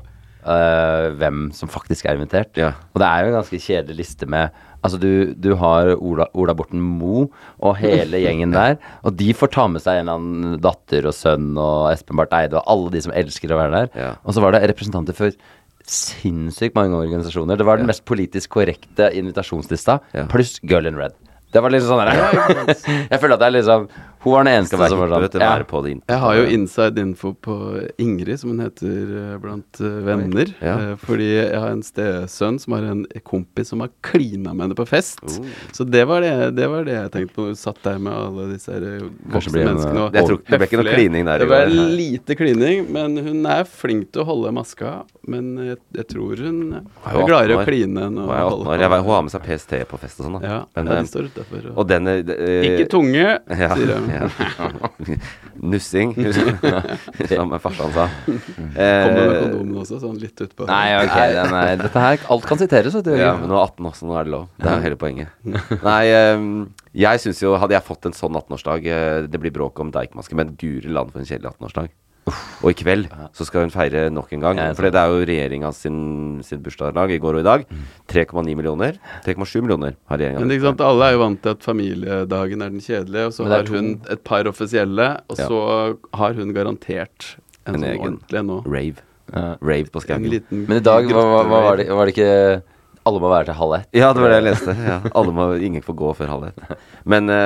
[0.48, 2.60] uh, hvem som faktisk er invitert.
[2.94, 6.52] Og det er jo en ganske kjedelig liste med Altså du, du har Ola, Ola
[6.60, 7.30] Borten Mo
[7.64, 8.76] og hele gjengen der.
[9.08, 12.36] Og de får ta med seg en eller annen datter og sønn og Espen Barth
[12.36, 13.92] Eide og alle de som elsker å være der.
[13.96, 14.10] Ja.
[14.28, 15.32] Og så var det representanter for
[15.90, 17.60] sinnssykt mange organisasjoner.
[17.60, 20.00] Det var den mest politisk korrekte invitasjonslista,
[20.32, 21.16] pluss Girl in Red.
[21.54, 22.72] Det var liksom sånn der.
[23.12, 23.84] Jeg føler at det er liksom
[24.24, 25.24] Hun var den eneste som var sånn.
[25.26, 25.52] vet ja.
[25.68, 25.94] På det.
[26.08, 27.56] Jeg har jo inside info på
[28.02, 30.52] Ingrid, som hun heter eh, blant eh, venner.
[30.64, 30.76] Ja.
[30.80, 34.78] Eh, Fordi jeg har en stesønn som har en kompis som har klina med henne
[34.80, 35.20] på fest.
[35.28, 35.50] Oh.
[35.76, 38.16] Så det var det, det var det jeg tenkte på når du satt der med
[38.16, 38.86] alle disse her
[39.34, 40.06] voksne blir en, menneskene.
[40.06, 43.50] og Jeg tror det ble ikke noe klining der Det ble lite klining, men hun
[43.58, 44.94] er flink til å holde maska.
[45.28, 48.36] Men jeg, jeg tror hun Hun er er gladere 18 å kline enn å Hun
[48.38, 48.86] 18 år.
[48.86, 50.44] Jeg vet, hun har med seg PST på fest og sånn, da.
[50.48, 51.70] Ja, Men, ja, de står utafor.
[51.74, 52.40] Og den de,
[52.72, 54.13] Ikke tunge, Ja, sier de.
[55.74, 56.14] Nussing,
[57.30, 58.08] som farsan sa.
[58.26, 60.68] Kommer med Eh, kondomen også, sånn litt utpå.
[60.70, 61.16] Nei, ok.
[61.16, 63.14] Nei, nei, dette her Alt kan siteres, vet du.
[63.20, 64.48] ja, men nå er 18 også, nå er det lov.
[64.60, 65.34] Det er jo hele poenget.
[65.90, 66.48] Nei, eh,
[67.04, 70.38] jeg syns jo Hadde jeg fått en sånn 18-årsdag eh, Det blir bråk om Deichmanske,
[70.38, 71.90] men guri land for en kjedelig 18-årsdag.
[72.64, 74.60] Og i kveld så skal hun feire nok en gang.
[74.78, 75.98] For det er jo regjeringa sin,
[76.48, 77.66] sin bursdagslag i går og i dag.
[78.14, 78.96] 3,9 millioner.
[79.26, 80.40] 3,7 millioner har regjeringa.
[80.46, 83.50] Men ikke sant, alle er jo vant til at familiedagen er den kjedelige, og så
[83.52, 85.48] har hun et par offisielle, og Ja.
[85.52, 87.34] så har hun garantert
[87.68, 88.00] en, En sånn egen.
[88.08, 88.62] ordentlig nå.
[88.72, 89.04] Rave.
[89.34, 89.56] Ja.
[89.62, 90.44] Rave på En Skaugen.
[90.52, 92.64] Men i dag hva, hva, hva var, det, var det ikke
[93.06, 93.88] Alle må være til halv ett?
[93.92, 94.74] Ja, det var det jeg leste.
[94.80, 95.02] Ja.
[95.14, 96.78] Alle må, ingen får gå før halv ett.
[97.04, 97.42] Men det,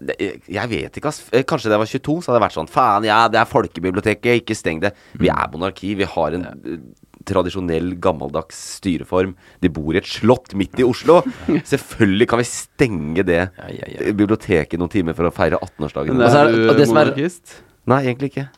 [0.00, 1.22] jeg vet ikke, ass.
[1.32, 3.48] Eh, Kanskje da jeg var 22, så hadde jeg vært sånn Faen, ja, det er
[3.50, 4.92] folkebiblioteket, ikke steng det.
[5.20, 5.94] Vi er monarki.
[5.98, 6.78] Vi har en eh,
[7.26, 9.34] tradisjonell, gammeldags styreform.
[9.64, 11.20] De bor i et slott midt i Oslo.
[11.72, 14.12] Selvfølgelig kan vi stenge det Ja, ja, ja.
[14.12, 16.14] biblioteket noen timer for å feire 18-årsdagen.
[16.18, 17.56] Men Og så er du monarkist?
[17.86, 18.48] Nei, egentlig ikke.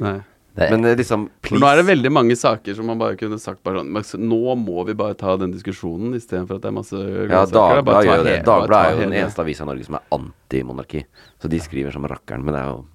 [0.00, 0.18] Nei.
[0.56, 1.60] Det, Men eh, liksom, please.
[1.60, 4.86] nå er det veldig mange saker som man bare kunne sagt bare sånn Nå må
[4.88, 8.36] vi bare ta den diskusjonen, istedenfor at det er masse Ja, Dagbladet gjør jo det.
[8.46, 11.04] Dagbladet er jo den eneste avisa i Norge som er antimonarki.
[11.42, 12.46] Så de skriver som rakkeren.
[12.46, 12.86] Men det er jo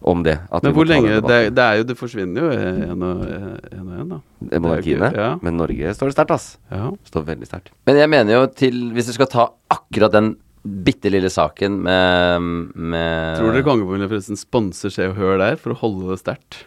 [0.00, 0.36] om det.
[0.62, 3.48] Men hvor lenge det, det er jo Det forsvinner jo en og en,
[3.82, 4.18] og en da.
[4.38, 5.08] Det er Monarkiene.
[5.10, 5.30] Er ja.
[5.42, 6.46] Men Norge står det sterkt, ass.
[6.70, 6.92] Ja.
[7.10, 7.72] Står veldig sterkt.
[7.88, 10.36] Men jeg mener jo til Hvis du skal ta akkurat den
[10.86, 15.74] bitte lille saken med, med Tror dere kongefamilien forresten sponser Se og Hør der for
[15.74, 16.64] å holde det sterkt?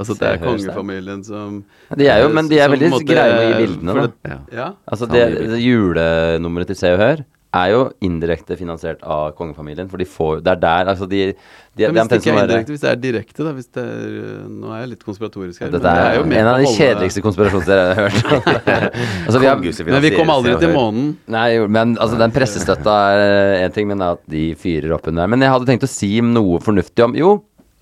[0.00, 1.64] Altså det er kongefamilien som
[1.98, 4.06] De er jo, men de er veldig en måte- greie med å gi bildene, da.
[4.06, 4.38] det- Ja.
[4.60, 4.68] Ja.
[4.86, 9.98] Altså det, det julenummeret til Se og Hør er jo indirekte finansiert av kongefamilien, for
[10.00, 12.84] de får Det er der Altså de, de, Men hvis det ikke er indirekte, hvis
[12.84, 14.14] det er direkte, da hvis det er,
[14.46, 15.72] Nå er jeg litt konspiratorisk her.
[15.74, 18.48] Dette men det er, en av de kjedeligste konspirasjonene jeg har hørt.
[19.26, 21.12] altså, vi har, Men vi kom aldri til månen.
[21.30, 25.42] Nei, men altså den pressestøtta er én ting, men at de fyrer opp under Men
[25.42, 27.32] jeg hadde tenkt å si noe fornuftig om Jo,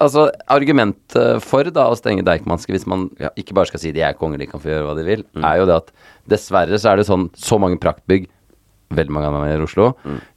[0.00, 3.30] altså argumentet for da å stenge Deichmanske, hvis man Ja.
[3.36, 5.60] ikke bare skal si de er konger, de kan få gjøre hva de vil, er
[5.60, 5.92] jo det at
[6.28, 8.28] dessverre så er det sånn så mange praktbygg
[8.90, 9.90] Veldig mange andre i Oslo.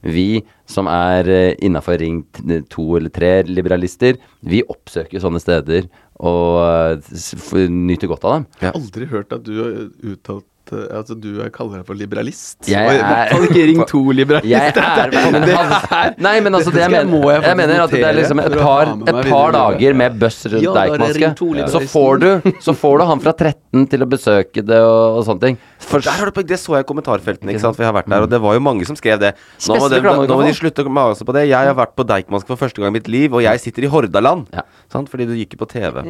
[0.04, 0.26] Vi
[0.68, 2.22] som er uh, innafor ring
[2.68, 5.88] to eller tre liberalister, vi oppsøker sånne steder
[6.22, 8.48] og eh, nyter godt av dem.
[8.60, 9.72] Jeg har aldri hørt at du har
[10.12, 12.60] uttalt eh, Altså du er- kaller deg for liberalist.
[12.70, 14.46] Jeg er- ikke Ring 2-liberalist.
[14.46, 18.04] Jeg er men, er- Nei, men altså det jeg mener, jeg jeg mener at det
[18.06, 21.66] er liksom et par, et par dager med buss rundt det Deichmanske.
[21.74, 25.26] Så får du Så får du han fra 13 til å besøke det og, og
[25.26, 25.58] sånne ting.
[25.88, 28.10] For, Der har du det så jeg i kommentarfeltene, ikke sant, for jeg har vært
[28.10, 29.32] der, og det var jo mange som skrev det.
[29.68, 31.46] Nå må, de, nå må de slutte å mase på det.
[31.50, 33.90] Jeg har vært på Deichmansk for første gang i mitt liv, og jeg sitter i
[33.92, 34.48] Hordaland.
[34.54, 34.64] Ja.
[34.92, 35.10] Sant?
[35.12, 36.02] Fordi du gikk jo på TV.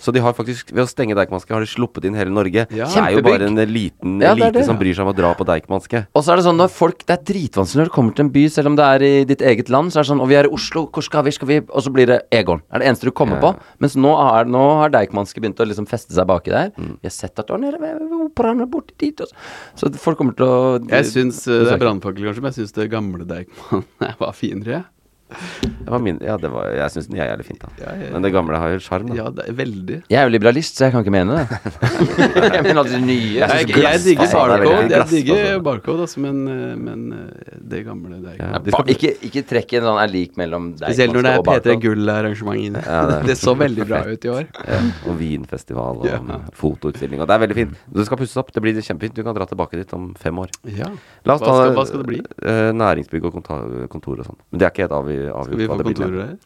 [0.00, 2.66] Så de har faktisk, ved å stenge Deichmanske, har de sluppet inn hele Norge.
[2.74, 2.88] Ja.
[2.88, 4.66] Det er jo bare en liten Ja, er elite det.
[4.68, 6.06] som bryr seg om å dra på Deichmanske.
[6.14, 8.32] Og så er det sånn når folk Det er dritvanskelig når du kommer til en
[8.34, 9.92] by, selv om det er i ditt eget land.
[9.92, 11.34] Så er det sånn Og vi er i Oslo, hvor skal vi?
[11.34, 12.62] Skal vi Og så blir det Egon.
[12.72, 13.54] Er det eneste du kommer på.
[13.82, 16.72] Mens nå har, nå har Deichmanske begynt å liksom feste seg baki der.
[16.78, 16.96] Mm.
[17.02, 19.17] Vi har sett at er nede ved ved operaen borti dit.
[19.24, 19.40] Og så.
[19.80, 20.60] så folk kommer til å
[20.90, 23.84] Jeg syns eh, det er brannfakkel, kanskje, men jeg syns det gamle Deichman
[24.22, 24.78] var finere.
[24.78, 24.86] jeg.
[25.28, 27.68] Det var min, ja, det var, jeg syns den er jævlig fint, da.
[27.82, 28.08] Ja, ja.
[28.14, 29.14] Men det gamle har jo sjarm, da.
[29.18, 29.98] Ja, det er veldig.
[30.08, 31.58] Jeg er jo liberalist, så jeg kan ikke mene det.
[32.56, 33.40] jeg mener alltid det nye.
[33.42, 33.66] Jeg,
[34.04, 36.40] digger barcode, jeg digger barcode altså, men,
[36.84, 40.00] men eh, det gamle det er Ja, ikke de skal- Ikke, ikke trekk en sånn
[40.02, 42.84] er lik mellom deg Spesielt når det er og P3 Gull-arrangementene.
[42.86, 44.48] Ja, det det så veldig bra ut i år.
[44.68, 46.18] Ja, og vinfestival og Ja.
[46.56, 47.20] fotoutstilling.
[47.22, 47.76] Og det er veldig fint.
[47.92, 48.50] Du skal pusses opp.
[48.52, 49.16] Det blir kjempefint.
[49.16, 50.52] Du kan dra tilbake dit om fem år.
[50.76, 50.88] Ja.
[51.28, 52.20] La oss Hva ta skal- hva skal det bli?
[52.42, 54.38] eh, næringsbygg og kontor, og sånn.
[54.50, 55.48] Men det er ikke helt avgi, avgjort.
[55.52, 55.98] Skal vi hva få det blir.
[55.98, 56.36] kontorer der?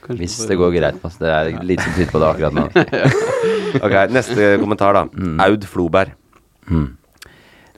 [0.00, 1.00] Kanskje Hvis vi får- det går greit.
[1.04, 1.18] Altså.
[1.20, 2.64] Det er lite som tyder på det akkurat nå.
[3.86, 5.02] Ok, Neste kommentar, da.
[5.46, 6.14] Aud Floberg.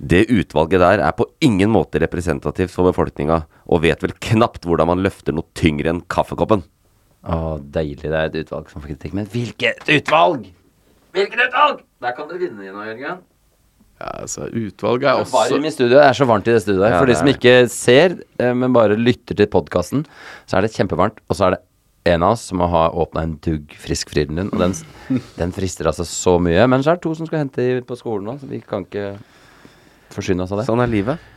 [0.03, 4.89] Det utvalget der er på ingen måte representativt for befolkninga, og vet vel knapt hvordan
[4.91, 6.65] man løfter noe tyngre enn kaffekoppen.
[7.23, 8.01] Å, deilig.
[8.03, 9.13] Det er et utvalg som får kritikk.
[9.15, 10.49] Men hvilket utvalg?!
[11.15, 11.85] Hvilket utvalg?!
[12.03, 13.21] Der kan du vinne Jørgen.
[14.03, 15.93] Ja, altså, utvalget er også Varm i studio.
[15.95, 16.91] Det er så varmt i det studioet.
[16.91, 20.03] Ja, For de som ikke ser, eh, men bare lytter til podkasten,
[20.51, 21.21] så er det kjempevarmt.
[21.31, 21.61] Og så er det
[22.13, 24.75] en av oss som har åpna en dugg frisk Frydenlund, og den,
[25.39, 26.67] den frister altså så mye.
[26.67, 29.13] Men så er det to som skal hente på skolen nå, så vi kan ikke
[30.13, 30.67] forsyne oss av det.
[30.67, 31.31] Sånn er livet.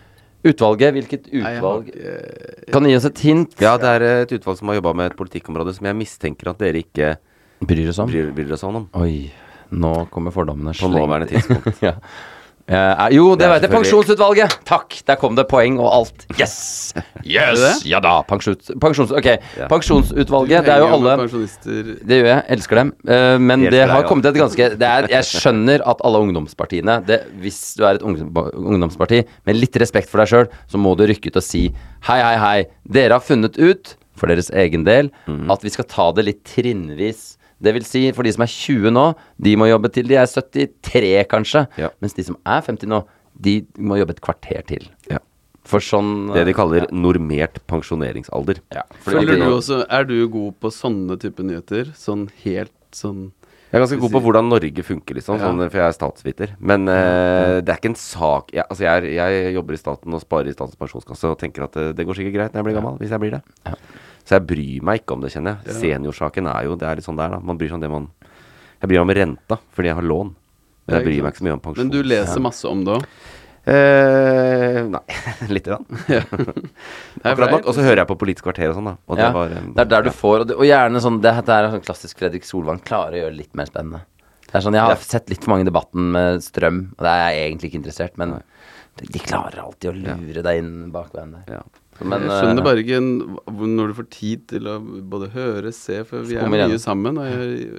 [0.45, 3.55] Utvalget, hvilket Nei, har utvalg ikke- Kan du gi oss et hint?
[3.61, 6.57] Ja, det er et utvalg som har jobba med et politikkområde som jeg mistenker at
[6.61, 7.16] dere ikke
[7.66, 8.09] Bryr oss om?
[8.09, 8.89] bryr, bryr sånn om.
[8.99, 9.32] Oi,
[9.72, 10.74] nå kommer fordommene.
[10.78, 11.82] På nåværende tidspunkt.
[11.88, 11.95] ja.
[12.66, 13.72] Eh, jo, det, Det vet jeg.
[13.76, 14.53] Pensjonsutvalget!
[14.66, 14.95] Takk!
[15.05, 16.26] Der kom det poeng og alt.
[16.39, 16.93] Yes!
[17.26, 17.82] Yes!
[17.89, 18.20] Ja da.
[18.30, 19.28] Pensjons, pensjons, ok.
[19.57, 19.68] Ja.
[19.70, 21.16] Pensjonsutvalget, det er jo alle
[22.05, 22.43] Det gjør jeg.
[22.55, 22.91] Elsker dem.
[23.09, 27.24] Eh, men det har kommet et ganske det er, Jeg skjønner at alle ungdomspartiene det,
[27.41, 31.34] Hvis du er et ungdomsparti med litt respekt for deg sjøl, så må du rykke
[31.34, 31.68] ut og si
[32.09, 32.57] hei, hei, hei.
[32.86, 35.49] Dere har funnet ut, for deres egen del, mm.
[35.51, 37.36] at vi skal ta det litt trinnvis.
[37.66, 39.05] Det vil si, for de som er 20 nå,
[39.41, 41.66] de må jobbe til de er 73, kanskje.
[41.82, 41.89] Ja.
[42.03, 43.01] Mens de som er 50 nå,
[43.36, 44.86] de må jobbe et kvarter til.
[45.11, 45.20] Ja.
[45.66, 48.59] For sånn Det de kaller normert pensjoneringsalder.
[48.76, 48.84] ja.
[49.01, 51.89] Fordi Føler du også Er du god på sånne type nyheter?
[51.97, 53.32] Sånn helt sånn
[53.72, 55.49] Jeg er ganske god på hvordan Norge funker, liksom, Ja.
[55.49, 56.53] sånn, for jeg er statsviter.
[56.61, 60.13] Men uh, det er ikke en sak jeg, Altså, jeg, er, jeg jobber i staten
[60.13, 62.68] og sparer i Statens pensjonskasse og tenker at det, det går sikkert greit når jeg
[62.70, 63.41] blir gammel, hvis jeg blir det.
[64.26, 65.78] Så jeg bryr meg ikke om det, kjenner jeg.
[65.80, 67.39] Seniorsaken er jo Det er litt sånn der, da.
[67.45, 68.09] Man bryr seg om det man
[68.82, 70.36] Jeg bryr meg om renta, fordi jeg har lån.
[70.86, 71.86] Men jeg bryr meg ikke så mye om pensjon.
[71.86, 73.05] Men du leser masse om det òg?
[73.65, 75.01] Eh, nei,
[75.55, 75.86] lite grann.
[76.05, 77.63] Nei, Akkurat nok.
[77.65, 78.93] Og så hører jeg på Politisk kvarter og sånn, da.
[79.09, 81.17] Og ja, det, var, um, det er der du får Og, det, og gjerne sånn
[81.23, 84.03] Det dette er sånn klassisk Fredrik Solvang klarer å gjøre det litt mer spennende.
[84.45, 87.15] Det er sånn Jeg har sett litt for mange i debatten med strøm, og det
[87.15, 88.36] er jeg egentlig ikke interessert, men
[89.01, 91.57] de, de klarer alltid å lure deg inn bakveien der.
[91.57, 91.65] ja.
[92.04, 92.98] Men, jeg skjønner eh, bare ikke
[93.72, 94.80] når du får tid til å
[95.14, 97.16] både høre, se, for vi er mye sammen.
[97.22, 97.70] Og jeg,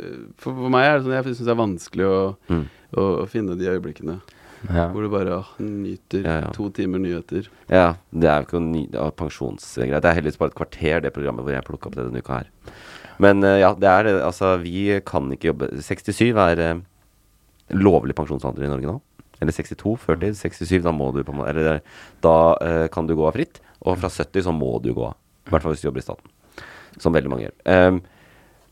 [0.41, 2.17] for, for meg er det sånn jeg syns det er vanskelig å,
[2.49, 2.65] Mm.
[2.97, 4.17] å, å finne de øyeblikkene
[4.71, 4.87] ja.
[4.95, 6.51] hvor du bare nyter Ja, ja.
[6.57, 7.51] to timer nyheter.
[7.69, 10.01] Ja, det er jo ikke noe pensjonsgreier.
[10.01, 12.41] Det er heldigvis bare et kvarter, det programmet hvor jeg plukka opp det denne uka
[12.41, 12.49] her.
[13.23, 14.15] Men eh, ja, det er det.
[14.25, 16.81] Altså, vi kan ikke jobbe 67 er eh,
[17.77, 18.97] lovlig pensjonsalder i Norge nå.
[19.45, 20.37] Eller 62 før tid.
[20.39, 21.81] 67, da må du på en måte Eller
[22.25, 23.61] da eh, kan du gå av fritt.
[23.85, 25.17] Og fra 70 så må du gå av.
[25.47, 26.33] I hvert fall hvis du jobber i staten.
[27.03, 27.57] Som veldig mange gjør.
[27.91, 28.01] Um,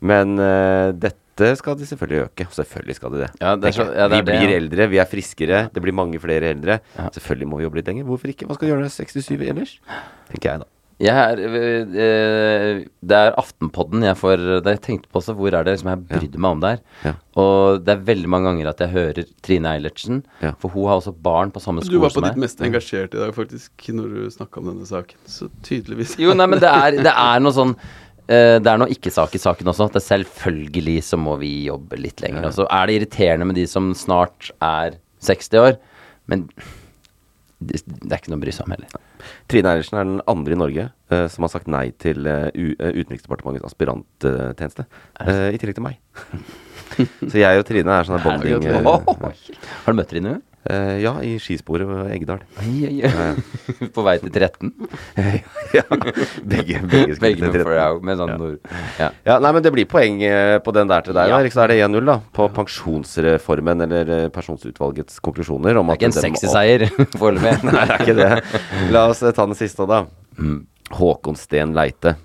[0.04, 2.46] men uh, dette skal de selvfølgelig øke.
[2.54, 3.30] Selvfølgelig skal de det.
[3.42, 4.60] Ja, det så- ja, det vi blir det, ja.
[4.62, 6.80] eldre, vi er friskere, det blir mange flere eldre.
[7.14, 8.04] Selvfølgelig må vi jobbe litt lenger.
[8.08, 8.46] Hvorfor ikke?
[8.48, 9.76] Hva skal du gjøre når du er 67 ellers?
[10.30, 10.70] Tenker jeg, da.
[11.02, 15.66] Jeg er, eh, det er Aftenpodden jeg får da Jeg tenkte på også hvor er
[15.66, 16.82] det liksom jeg brydde meg om det her.
[17.08, 17.12] Ja.
[17.42, 20.52] Og det er veldig mange ganger at jeg hører Trine Eilertsen, Ja.
[20.62, 21.98] for hun har også barn på samme skole som meg.
[21.98, 25.18] Du var på ditt mest engasjerte i dag, faktisk, når du snakka om denne saken.
[25.26, 26.14] Så tydeligvis.
[26.22, 27.74] Jo, nei, men det er, det er noe sånn
[28.28, 29.90] eh, Det er noe ikke-sak i saken også.
[29.90, 32.46] At selvfølgelig så må vi jobbe litt lenger.
[32.52, 34.94] Og så er det irriterende med de som snart er
[35.26, 35.76] 60 år,
[36.30, 36.46] men
[37.64, 39.00] det, det er ikke noe å bry seg om heller.
[39.50, 43.66] Trine Eilertsen er den andre i Norge uh, som har sagt nei til uh, Utenriksdepartementets
[43.70, 44.86] aspiranttjeneste.
[45.24, 46.00] I tillegg til meg.
[47.30, 50.38] Så jeg og Trine er sånn bonding Har du møtt Trine?
[50.70, 52.42] Eh, Ja, i skisporet ved Eggedal.
[52.62, 53.00] Oi.
[53.94, 54.72] På vei til 13?
[55.76, 55.84] ja,
[56.42, 57.78] begge, begge, skulle til med, for, 13.
[57.78, 58.58] ja, med sånn nord...
[59.00, 59.08] Ja.
[59.26, 61.32] Ja, nei, men det blir poeng uh, på den der til deg.
[61.32, 61.40] Ja.
[61.54, 65.80] så er det 1-0 da på pensjonsreformen eller eh, pensjonsutvalgets konklusjoner.
[65.80, 66.86] Om Det er ikke en sexy seier
[67.20, 67.56] foreløpig.
[67.68, 68.60] Nei, det er ikke det.
[68.94, 70.04] La oss ta den siste, da.
[70.38, 70.62] Mm.
[70.94, 72.16] Håkon Steen Leite.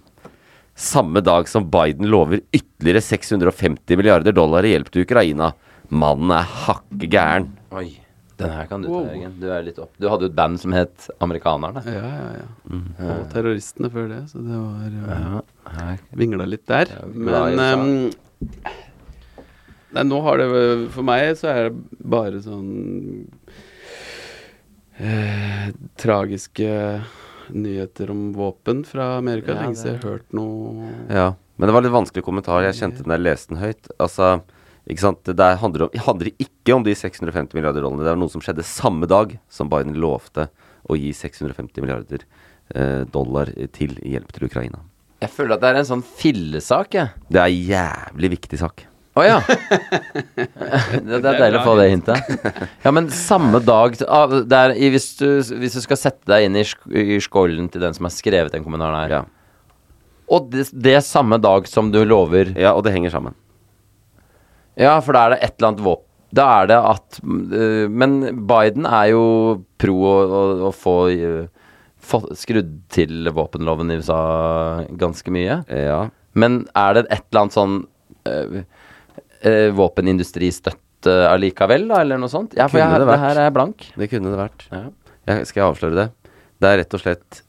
[0.80, 5.52] Samme dag som Biden lover ytterligere 650 milliarder dollar i hjelp til Ukraina.
[5.90, 7.50] Mannen er hakke gæren.
[7.76, 7.90] Oi.
[8.40, 9.34] Den her kan du ta, Jørgen.
[9.42, 9.92] Du er litt opp.
[10.00, 11.84] Du hadde jo et band som het Amerikanerne.
[11.84, 12.50] Ja, ja, ja.
[13.06, 15.96] Og terroristene før det, så det var uh, Ja.
[16.22, 16.92] Vingla litt der.
[16.96, 17.90] Ja, Men ehm,
[19.90, 20.48] Nei, nå har det
[20.94, 22.70] For meg så er det bare sånn
[25.02, 26.70] eh, Tragiske
[27.50, 29.56] nyheter om våpen fra Amerika.
[29.56, 31.28] Ja, Lenge siden jeg har hørt noe Ja,
[31.58, 32.62] men det var litt vanskelig kommentar.
[32.68, 33.90] Jeg kjente den jeg leste den høyt.
[33.98, 34.30] Altså,
[34.90, 35.22] ikke sant?
[35.28, 38.06] Det der handler, om, handler ikke om de 650 milliarder dollarene.
[38.08, 40.48] Det er noe som skjedde samme dag som Biden lovte
[40.90, 42.24] å gi 650 milliarder
[42.74, 44.82] eh, dollar til hjelp til Ukraina.
[45.20, 47.12] Jeg føler at det er en sånn fillesak, jeg.
[47.28, 48.86] Det er en jævlig viktig sak.
[49.20, 49.40] Å ja.
[49.50, 52.30] det, det er deilig å få det hintet.
[52.86, 55.28] Ja, men samme dag ah, det er, hvis, du,
[55.60, 58.56] hvis du skal sette deg inn i, sk i skålen til den som har skrevet
[58.56, 59.22] den kommentaren her, Ja.
[60.30, 63.36] og det, det er samme dag som du lover ja, og det henger sammen.
[64.80, 66.06] Ja, for da er det et eller annet våpen
[66.40, 69.24] Da er det at øh, Men Biden er jo
[69.82, 74.20] pro å, å, å få, øh, få skrudd til våpenloven i USA
[75.00, 75.62] ganske mye.
[75.72, 76.02] Ja.
[76.40, 77.76] Men er det et eller annet sånn
[78.30, 78.62] øh,
[79.48, 82.56] øh, våpenindustristøtte allikevel, da, eller noe sånt?
[82.60, 83.88] Ja, for jeg, det det, her er blank.
[83.96, 84.66] Det kunne det vært.
[84.74, 84.86] Ja.
[85.30, 86.08] Jeg, skal jeg avsløre det?
[86.60, 87.44] Det er rett og slett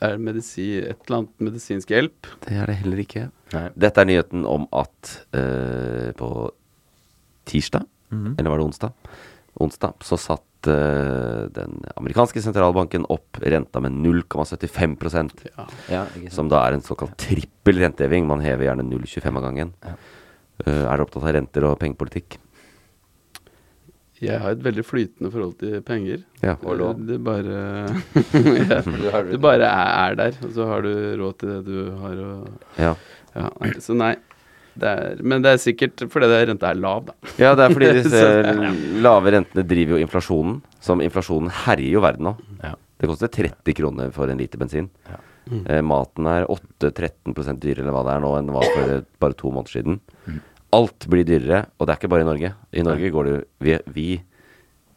[0.00, 2.28] Er det medisi, et eller annet medisinsk hjelp?
[2.46, 3.26] Det er det heller ikke.
[3.52, 3.66] Nei.
[3.84, 6.30] Dette er nyheten om at eh, på
[7.46, 8.34] tirsdag, Mhm.
[8.38, 8.92] eller var det onsdag?
[9.58, 16.04] Onsdag så satt eh, den amerikanske sentralbanken opp renta med 0,75 Ja, ja.
[16.30, 18.26] Som da er en såkalt trippel renteheving.
[18.26, 19.72] Man hever gjerne 0,25 av gangen.
[19.84, 22.38] Eh, er dere opptatt av renter og pengepolitikk?
[24.16, 26.22] Jeg har et veldig flytende forhold til penger.
[26.42, 26.54] Ja.
[26.64, 27.02] Og lån.
[27.06, 27.56] Det bare
[28.70, 31.90] ja, Du Det bare er, er der, og så har du råd til det du
[32.00, 32.48] har Og,
[32.80, 32.94] Ja.
[33.36, 34.14] ja, Så nei.
[34.76, 37.14] Det er, men det er sikkert fordi det renta er lav, da.
[37.40, 38.24] Ja, det er fordi disse
[39.04, 40.58] lave rentene driver jo inflasjonen.
[40.84, 42.34] Som inflasjonen herjer jo verden nå.
[42.62, 42.74] Ja.
[43.00, 44.90] Det koster 30 kroner for en liter bensin.
[45.10, 45.18] Ja.
[45.46, 49.36] Eh, maten er 8-13 dyrere eller hva det er nå enn det var for bare
[49.38, 50.00] to måneder siden.
[50.26, 50.40] Mm.
[50.76, 52.50] Alt blir dyrere, og det er ikke bare i Norge.
[52.74, 54.06] I Norge går det jo vi, vi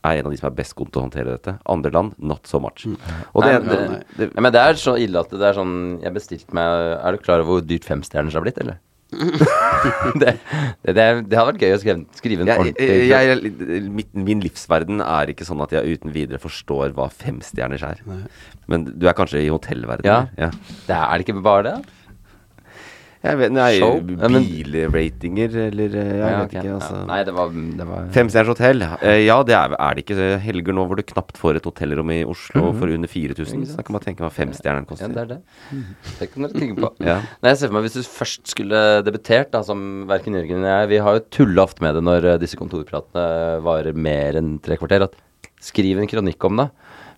[0.08, 1.54] er en av de som er best god til å håndtere dette.
[1.70, 2.88] Andre land, not so much.
[3.36, 5.58] Og det, Nei, det, men- det, Ja, men det er så ille at det er
[5.60, 8.80] sånn Jeg bestilte meg Er du klar over hvor dyrt femstjerners har blitt, eller?
[10.22, 10.36] det,
[10.86, 14.44] det, det, hadde vært gøy å skrive, skrive en jeg, ordentlig jeg, jeg, mitt, min
[14.44, 18.04] livsverden er ikke sånn at jeg uten videre forstår hva femstjerners er.
[18.70, 20.30] Men du er kanskje i hotellverdenen?
[20.38, 20.52] Ja.
[20.86, 21.99] Det er, er det ikke bare det?
[23.20, 23.74] Jeg vet, nei,
[24.08, 26.62] bilratinger, eller eh, Jeg Ja, vet okay.
[26.62, 27.00] ikke, altså.
[27.10, 27.50] Nei, det var,
[27.82, 28.86] det var Femstjerners hotell.
[29.04, 32.14] Eh, ja, det er, er det ikke helger nå hvor du knapt får et hotellrom
[32.16, 33.66] i Oslo for under 4000.
[33.68, 35.40] Så da kan man tenke hva femstjerneren Ja, det er det.
[36.22, 36.94] Det kan dere tenke på.
[37.10, 37.18] Ja.
[37.42, 40.84] Nei, jeg ser for meg Hvis du først skulle debutert, da, som verken Jørgen eller
[40.84, 44.56] jeg Vi har jo tulla ofte med det når eh, disse kontorpratene varer mer enn
[44.64, 45.08] tre kvarter.
[45.10, 45.18] At
[45.64, 46.70] skriv en kronikk om det.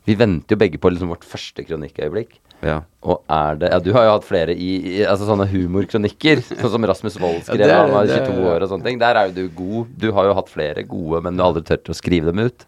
[0.08, 2.40] Vi venter jo begge på liksom vårt første kronikkøyeblikk.
[2.62, 2.82] Ja.
[3.02, 6.44] Og er det Ja, du har jo hatt flere i, i altså sånne humorkronikker.
[6.62, 9.00] Sånn som Rasmus Wold skrev Ja, da han var det, 22 år og sånne ting.
[9.02, 9.96] Der er jo du god.
[10.02, 12.68] Du har jo hatt flere gode, men du har aldri turt å skrive dem ut.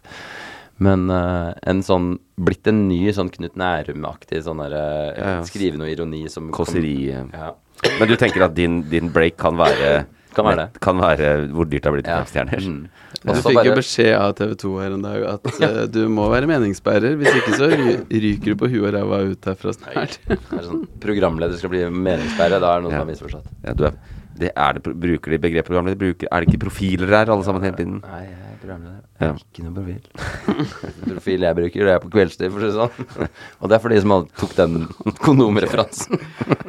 [0.82, 5.44] Men uh, en sånn blitt en ny sånn Knut Nærum-aktig sånn derre Ja, ja.
[5.46, 7.12] Skrive noe ironi som Kåseri.
[7.14, 7.52] Ja.
[8.00, 10.04] Men du tenker at din, din break kan være
[10.34, 10.80] Kan være det.
[10.84, 12.20] Kan være hvor dyrt det har blitt Ja.
[12.28, 12.64] stjerner.
[12.68, 12.88] Mm.
[13.24, 16.48] Du fikk jo beskjed av TV 2 her en dag at uh, du må være
[16.50, 17.14] meningsbærer.
[17.20, 20.18] Hvis ikke så ryker du på huet og ræva ut herfra snart.
[20.28, 22.60] Er sånn, programleder skal bli meningsbærer.
[22.60, 23.00] Da er det noen Ja.
[23.00, 23.46] som har misforstått.
[23.64, 23.96] Ja, du er,
[24.36, 25.96] det er det, bruker de begrepet programleder?
[26.04, 28.00] Bruker, er det ikke profiler her, alle sammen hele tiden?
[28.04, 29.02] Nei, er programleder.
[29.20, 29.32] Ja.
[29.38, 30.00] Ikke noe profil.
[31.12, 33.30] profil jeg bruker, det er på kveldstid, for å si det sånn.
[33.60, 34.86] Og det er for de som tok den
[35.24, 36.20] kondomreferansen.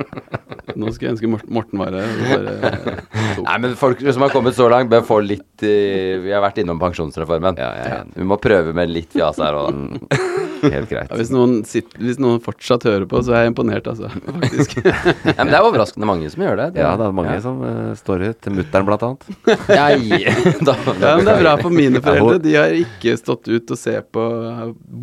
[0.80, 2.48] Nå skulle jeg ønske Morten, var her.
[2.50, 3.44] og.
[3.46, 6.60] Nei, men folk som har kommet så langt, bør få litt eh, Vi har vært
[6.64, 7.62] innom pensjonsreformen.
[7.62, 8.02] Ja, ja.
[8.12, 10.52] Vi må prøve med litt fjas her òg, da.
[10.62, 11.10] Helt greit.
[11.10, 14.10] Ja, hvis, noen sitter, hvis noen fortsatt hører på, så er jeg imponert, altså.
[14.26, 14.78] Faktisk.
[14.86, 16.68] Ja, men det er overraskende mange som gjør det.
[16.80, 17.42] Ja, det er mange ja.
[17.44, 18.40] som uh, står ut.
[18.46, 19.26] Til mutter'n, blant annet.
[19.80, 20.22] Nei,
[20.62, 22.38] da, Ja, men det er bra for mine foreldre.
[22.44, 24.28] De har ikke stått ut og se på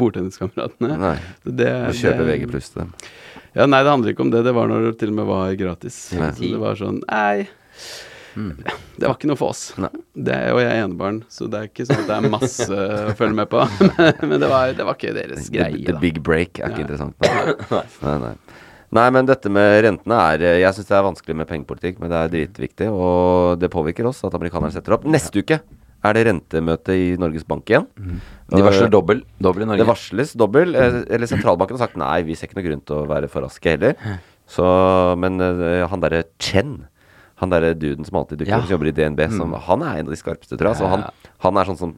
[0.03, 1.17] bordtenniskameratene.
[1.45, 2.95] Det, Du kjøper VG pluss til dem.
[3.53, 4.47] Ja, nei, det handler ikke om det.
[4.47, 5.99] Det var når det til og med var gratis.
[6.13, 7.49] Så det var sånn Nei.
[8.35, 9.63] Det var ikke noe for oss.
[9.81, 9.91] Nei.
[10.15, 13.15] Det, og jeg er enebarn, så det er ikke sånn at det er masse å
[13.19, 13.63] følge med på.
[14.31, 16.01] Men det var, det var ikke deres greie, the da.
[16.03, 16.87] big break er ikke Ja.
[16.87, 17.17] interessant.
[17.73, 17.83] Nei.
[18.03, 18.33] Nei, nei.
[18.93, 22.11] nei, men dette med rentene er eh, Jeg syns det er vanskelig med pengepolitikk, men
[22.13, 22.89] det er dritviktig.
[22.93, 25.07] Og det påvirker oss at amerikanerne setter opp.
[25.09, 25.61] Neste uke
[26.03, 27.85] er det rentemøte i Norges Bank igjen.
[28.53, 29.81] De varsler dobbel, dobbel i Norge.
[29.85, 30.75] Det varsles dobbel.
[30.77, 33.47] eh, Eller sentralbanken har sagt nei, vi ser ikke noe grunn til å være for
[33.47, 33.95] raske heller.
[34.53, 34.65] Så,
[35.23, 36.83] men eh, han derre Chen,
[37.43, 38.61] han derre duden som alltid dukker Ja.
[38.63, 40.79] opp, som jobber i DNB, som, han er en av de skarpeste, tror jeg.
[40.81, 41.05] Så han,
[41.43, 41.97] han er sånn som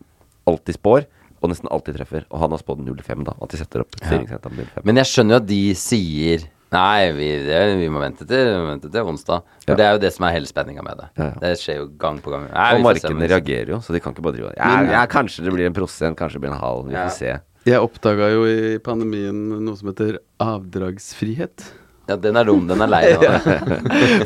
[0.48, 1.04] alltid spår,
[1.44, 2.24] og nesten alltid treffer.
[2.32, 3.34] Og han har spådd 0,5, da.
[3.44, 4.84] At de setter opp styringsrenta med 0,5.
[4.88, 8.54] Men jeg skjønner jo at de sier Nei, vi, det, vi må vente til, vi
[8.58, 9.44] må vente til onsdag.
[9.62, 9.76] For Ja.
[9.78, 11.04] det er jo det som er hele spenninga med det.
[11.20, 11.34] Ja, ja.
[11.44, 12.48] Det skjer jo gang på gang.
[12.50, 15.52] Nei, og markedene reagerer jo, så de kan ikke bare drive ja, ja, kanskje det
[15.54, 16.88] blir en prosent, kanskje det blir en halv.
[16.88, 17.04] Vi Ja.
[17.06, 17.36] får se.
[17.70, 21.62] Jeg oppdaga jo i pandemien noe som heter avdragsfrihet.
[22.04, 22.66] Ja, den er dum.
[22.68, 23.56] Den er lei av det.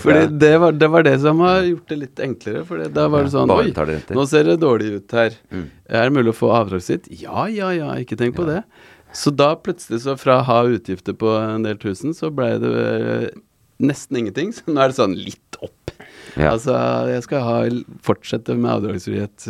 [0.02, 2.64] Fordi det var, det var det som har gjort det litt enklere.
[2.66, 5.36] For da var det sånn Oi, det renter." nå ser det dårlig ut her.
[5.54, 5.66] Mm.
[5.86, 7.10] Er det mulig å få avdragsfritt?
[7.22, 8.62] Ja, ja, ja, ikke tenk på det.
[9.16, 12.72] Så da plutselig, så fra å ha utgifter på en del tusen, så blei det
[12.74, 13.28] eh,
[13.80, 14.52] nesten ingenting.
[14.56, 15.94] Så nå er det sånn litt opp.
[16.38, 16.74] Altså,
[17.10, 17.58] jeg skal ha,
[18.04, 19.46] fortsette med avdragsfrihet.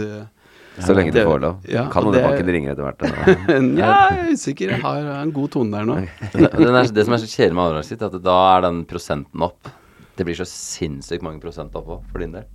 [0.85, 1.57] Så lenge du det- får lov.
[1.69, 3.03] ja, kan og hende banken ringer etter hvert.
[3.49, 4.73] Ja, Nja, jeg er usikker.
[4.75, 5.97] Jeg har en god tone der nå.
[6.39, 9.71] Er, det som er så kjedelig med avdragsfritt, er at da er den prosenten opp.
[10.19, 12.47] Det blir så sinnssykt mange prosent opp òg, for din del.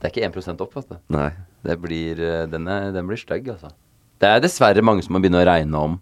[0.00, 0.96] Det er ikke 1% opp, vet du.
[1.14, 1.28] Nei.
[1.62, 3.70] Det blir, eh, den, er, den blir stygg, altså.
[4.22, 6.00] Det er dessverre mange som må begynne å regne om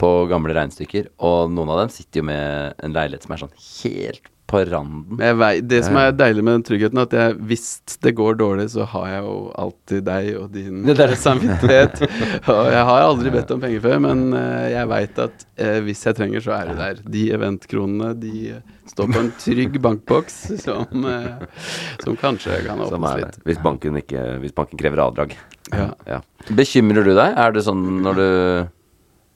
[0.00, 3.52] på gamle regnestykker, og noen av dem sitter jo med en leilighet som er sånn
[3.60, 5.20] helt på randen.
[5.38, 7.66] Vei, det som er deilig med den tryggheten, er at jeg, hvis
[8.02, 10.90] det går dårlig, så har jeg jo alltid deg og din
[11.26, 12.02] samvittighet.
[12.50, 16.02] og jeg har aldri bedt om penger før, men eh, jeg veit at eh, hvis
[16.08, 17.04] jeg trenger, så er du der.
[17.16, 21.64] De eventkronene, de eh, står på en trygg bankboks som, eh,
[22.02, 23.40] som kanskje kan åpnes litt.
[23.46, 25.38] Hvis banken, ikke, hvis banken krever avdrag.
[25.70, 25.92] Ja.
[26.08, 26.20] Ja.
[26.50, 27.38] Bekymrer du deg?
[27.38, 28.28] Er det sånn når du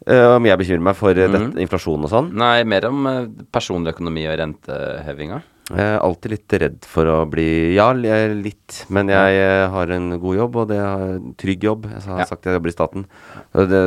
[0.07, 1.35] Eh, Om jeg bekymrer meg for mm.
[1.35, 1.59] Mhm.
[1.65, 2.31] inflasjon og sånn?
[2.37, 5.41] Nei, mer om uh, personlig økonomi og rentehevinga.
[5.71, 8.83] Jeg er alltid litt redd for å bli Ja, eh, litt.
[8.93, 11.87] Men jeg eh, har en god jobb, og det er en trygg jobb.
[11.89, 12.27] Jeg har Ja.
[12.29, 13.07] sagt jeg jobber i staten.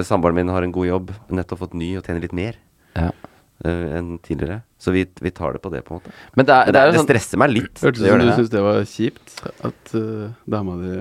[0.03, 1.11] Samboeren min har en god jobb.
[1.29, 2.55] Nettopp fått ny og tjener litt mer
[2.95, 3.11] Ja.
[3.65, 4.61] Uh, enn tidligere.
[4.77, 6.11] Så vi, vi tar det på det, på en måte.
[6.37, 7.79] Men det er, Men det er det, er, det sånn stresser meg litt.
[7.81, 10.91] Hørtes ut som du syntes det var kjipt at uh, dama di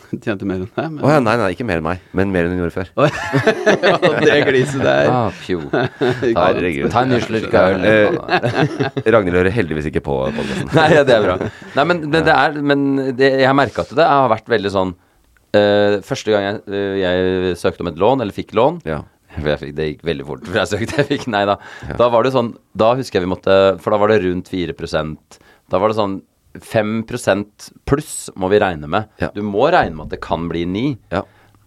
[0.24, 0.88] tjente mer enn deg.
[0.92, 2.90] Men Oh, ja, nei, nei, ikke mer enn meg, men mer enn hun gjorde før.
[2.98, 5.10] Og det gliset der.
[5.12, 5.60] ah, pjo.
[6.22, 6.90] Herregud.
[6.92, 7.86] Ta en ny slurk av øl.
[7.88, 10.72] Eh, Ragnhild hører heldigvis ikke på podkasten.
[10.76, 11.38] Nei, ja, det er bra.
[11.78, 12.84] Nei, men, men det er Men
[13.18, 16.94] det, jeg har merka at det har vært veldig sånn uh, Første gang jeg, uh,
[17.00, 19.00] jeg søkte om et lån, eller fikk lån Ja.
[19.38, 21.56] jeg fikk, Det gikk veldig fort, for jeg søkte, jeg fikk nei da.
[21.98, 25.40] Da var det sånn Da husker jeg vi måtte For da var det rundt 4%
[25.72, 26.20] Da var det sånn
[26.58, 29.08] 5% pluss må vi regne med.
[29.22, 29.30] Ja.
[29.34, 30.84] Du må regne med at det kan bli 9.
[31.14, 31.22] Ja.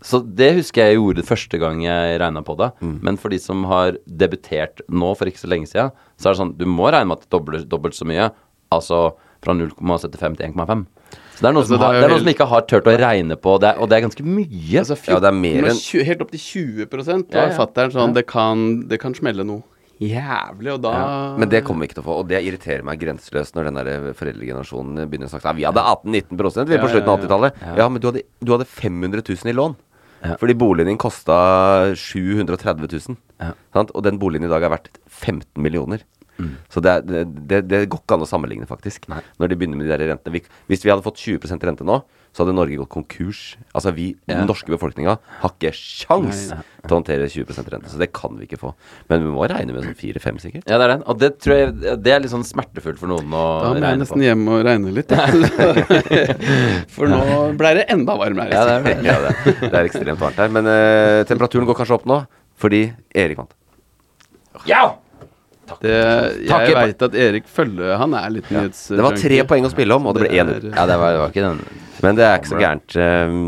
[0.05, 2.71] Så det husker jeg gjorde første gang jeg regna på det.
[2.83, 2.97] Mm.
[3.07, 6.41] Men for de som har debutert nå for ikke så lenge siden, så er det
[6.43, 8.29] sånn du må regne med at det dobler dobbelt så mye.
[8.75, 9.15] Altså
[9.45, 10.85] fra 0,75 til 1,5.
[11.35, 12.87] Så det er noen, Altså, som, det er har, er noen som ikke har turt
[12.89, 14.79] å regne på det, og det er ganske mye.
[14.81, 17.57] Altså, Ja, det er enn- tjue- Helt opp til 20 Ja, var ja.
[17.57, 19.63] fatter'n sånn det, kan, det kan smelle noe
[20.01, 20.93] jævlig, og da
[21.39, 23.79] Men det kommer vi ikke til å få, og det irriterer meg grenseløst når den
[23.79, 27.15] der foreldregenerasjonen begynner å snakke sånn Vi hadde 18-19 vi Ja, på slutten av ja,
[27.15, 27.21] ja.
[27.21, 27.61] 80-tallet.
[27.79, 27.89] Ja.
[27.89, 29.77] men du hadde, du hadde 500 000 i lån.
[30.25, 30.35] Ja.
[30.41, 31.37] Fordi boligen din kosta
[31.95, 33.17] 730 000.
[33.43, 33.53] Ja.
[33.75, 33.93] Sant?
[33.93, 36.03] Og den boligen i dag er verdt 15 millioner.
[36.69, 39.07] Så det, er, det, det, det går ikke an å sammenligne, faktisk.
[39.11, 39.21] Nei.
[39.39, 40.33] Når de begynner med de der rentene.
[40.35, 42.01] Vi, hvis vi hadde fått 20% rente nå,
[42.35, 43.55] så hadde Norge gått konkurs.
[43.71, 44.41] Altså vi, Ja.
[44.41, 47.87] den norske befolkninga, har ikke sjans Nei, til å håndtere 20% rente.
[47.93, 48.73] Så det kan vi ikke få.
[49.07, 50.67] Men vi må regne med sånn 4-5, sikkert.
[50.67, 51.05] Ja, det er den.
[51.07, 54.01] Og det tror jeg Det er litt sånn smertefullt for noen å Da må jeg
[54.03, 54.25] nesten på.
[54.27, 55.15] hjem og regne litt.
[56.95, 57.21] For nå
[57.59, 58.51] ble det enda varmere.
[58.51, 60.51] Ja, det er ja, det, det er ekstremt varmt her.
[60.51, 62.19] Men uh, temperaturen går kanskje opp nå,
[62.59, 62.83] fordi
[63.15, 63.55] Erik vant.
[64.67, 64.83] Ja!
[65.81, 65.93] Det,
[66.45, 68.87] jeg veit at Erik Følle Han er litt nyhets...
[68.93, 70.67] Det var tre poeng å spille om, og det ble 1-0.
[70.71, 71.63] Ja, det var, det var ikke den
[72.05, 72.97] Men det er ikke så gærent.
[72.99, 73.47] Um,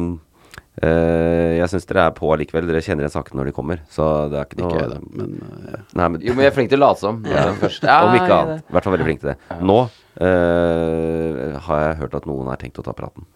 [0.82, 2.68] eh, jeg syns dere er på likevel.
[2.70, 3.84] Dere kjenner igjen sakene når de kommer.
[3.94, 6.58] Så det er ikke noe Ikke da, men eh, Nei, men, Jo, men jeg er
[6.58, 7.22] flink til å late som.
[7.36, 7.86] ja, først.
[7.86, 8.66] Om ikke annet.
[8.66, 9.38] I hvert fall veldig flink til det.
[9.62, 13.28] Nå uh, har jeg hørt at noen har tenkt å ta praten.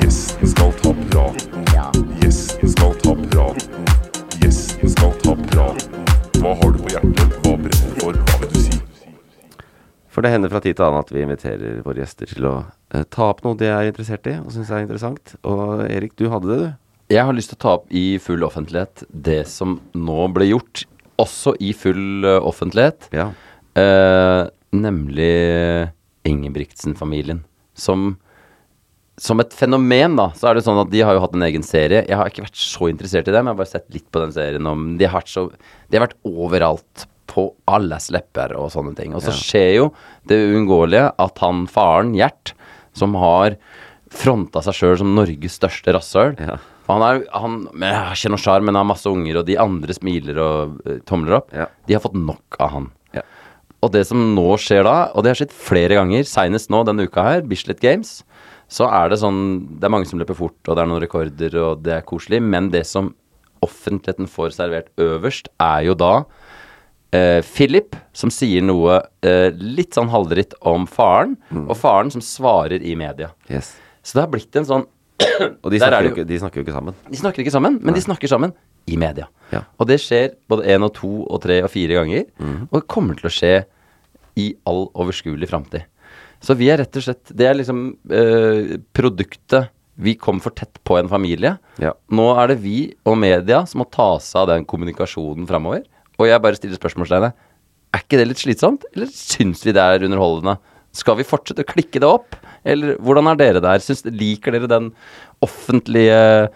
[0.00, 2.08] Gjesten skal ta praten.
[2.22, 3.85] Gjesten skal ta praten.
[6.46, 7.32] Hva har du på hjertet?
[7.42, 8.16] Hva brenner du for?
[8.22, 8.76] Hva vil du si?
[10.14, 12.52] For det hender fra tid til annen at vi inviterer våre gjester til å
[12.94, 15.32] eh, ta opp noe de er interessert i og syns er interessant.
[15.42, 16.68] Og Erik, du hadde det, du.
[17.16, 20.84] Jeg har lyst til å ta opp i full offentlighet det som nå ble gjort,
[21.18, 23.26] også i full eh, offentlighet, Ja.
[23.82, 24.44] eh,
[24.78, 25.32] nemlig
[26.30, 27.42] Ingebrigtsen-familien.
[27.74, 28.20] Som,
[29.20, 31.64] som et fenomen, da, så er det sånn at de har jo hatt en egen
[31.64, 32.04] serie.
[32.04, 34.20] Jeg har ikke vært så interessert i det, men jeg har bare sett litt på
[34.20, 34.68] den serien.
[34.68, 35.46] Om, de, har vært så,
[35.88, 39.16] de har vært overalt på alles lepper og sånne ting.
[39.16, 39.88] Og så skjer jo
[40.28, 42.52] det uunngåelige at han faren, Gjert,
[42.96, 43.56] som har
[44.12, 46.60] fronta seg sjøl som Norges største rasshøl Ja.
[46.86, 50.36] Han er han, har ikke noe sjarm, men har masse unger, og de andre smiler
[50.38, 51.48] og uh, tomler opp.
[51.50, 51.66] Ja.
[51.88, 52.86] De har fått nok av han.
[53.16, 53.24] Ja.
[53.82, 57.08] Og det som nå skjer da, og det har skjedd flere ganger, seinest nå denne
[57.08, 58.20] uka her, Bislett Games,
[58.68, 59.40] så er det sånn
[59.78, 62.40] Det er mange som løper fort, og det er noen rekorder, og det er koselig,
[62.42, 63.12] men det som
[63.64, 66.12] offentligheten får servert øverst, er jo da
[67.14, 72.82] eh, Philip, som sier noe eh, litt sånn halvdritt om faren, og faren som svarer
[72.82, 73.32] i media.
[73.50, 73.74] Yes.
[74.02, 74.86] Så det har blitt en sånn
[75.64, 76.96] Og de er snakker, jo ikke, de snakker jo ikke sammen.
[77.08, 78.52] de snakker ikke sammen, men de snakker sammen
[78.86, 79.30] i media.
[79.50, 79.64] Ja.
[79.80, 82.26] Og det skjer både én og to og tre og fire ganger.
[82.38, 82.68] Mm.
[82.68, 83.54] Og det kommer til å skje
[84.36, 85.86] i all overskuelig framtid.
[86.44, 87.78] Så vi er rett og slett Det er liksom
[88.12, 91.54] eh, produktet Vi kom for tett på en familie.
[91.80, 91.94] Ja.
[92.12, 92.78] Nå er det vi
[93.08, 95.86] og media som må ta seg av den kommunikasjonen framover.
[96.20, 97.36] Og jeg bare stiller spørsmålstegnet.
[97.96, 100.58] Er ikke det litt slitsomt, eller syns vi det er underholdende?
[100.96, 102.36] Skal vi fortsette å klikke det opp,
[102.66, 103.80] eller hvordan er dere der?
[103.80, 104.90] Syns, liker dere den
[105.44, 106.50] offentlige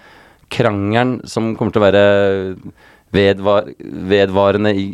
[0.52, 2.04] krangelen som kommer til å være
[3.14, 4.86] vedvar, vedvarende i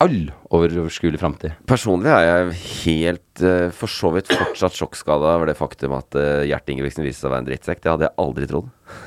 [0.00, 1.52] all overskuelig framtid?
[1.68, 6.40] Personlig er jeg helt eh, for så vidt fortsatt sjokkskada over det faktum at uh,
[6.48, 7.82] Gjert Ingebrigtsen viste seg å være en drittsekk.
[7.84, 8.70] Det hadde jeg aldri trodd.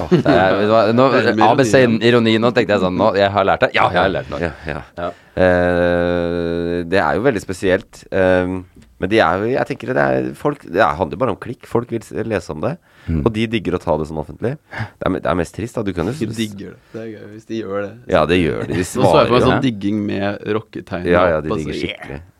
[0.00, 1.04] Oh, er, hva, nå,
[1.44, 1.74] ABC
[2.08, 3.68] ironi nå, tenkte jeg sånn nå, Jeg har lært det.
[3.76, 4.38] Ja, jeg har lært det.
[4.40, 4.78] Ja, ja.
[4.96, 5.08] Ja.
[5.36, 8.00] uh, det er jo veldig spesielt.
[8.08, 8.62] Uh,
[8.96, 11.68] men de er jo Jeg tenker det er folk Det er- handler bare om klikk.
[11.68, 12.00] Folk vil
[12.32, 12.78] lese om det.
[13.04, 13.20] Mm.
[13.20, 14.54] Og de digger å ta det sånn offentlig.
[14.72, 15.82] Det er, det er mest trist, da.
[15.84, 16.78] Du kan jo De digger det.
[16.94, 17.90] Det er gøy hvis de gjør det.
[18.14, 18.78] Ja, det gjør de.
[18.78, 21.10] De Nå så jeg på en sånn digging med rocketegn.
[21.12, 22.18] Ja, ja, de opp, digger altså, skikkelig.
[22.22, 22.30] yeah.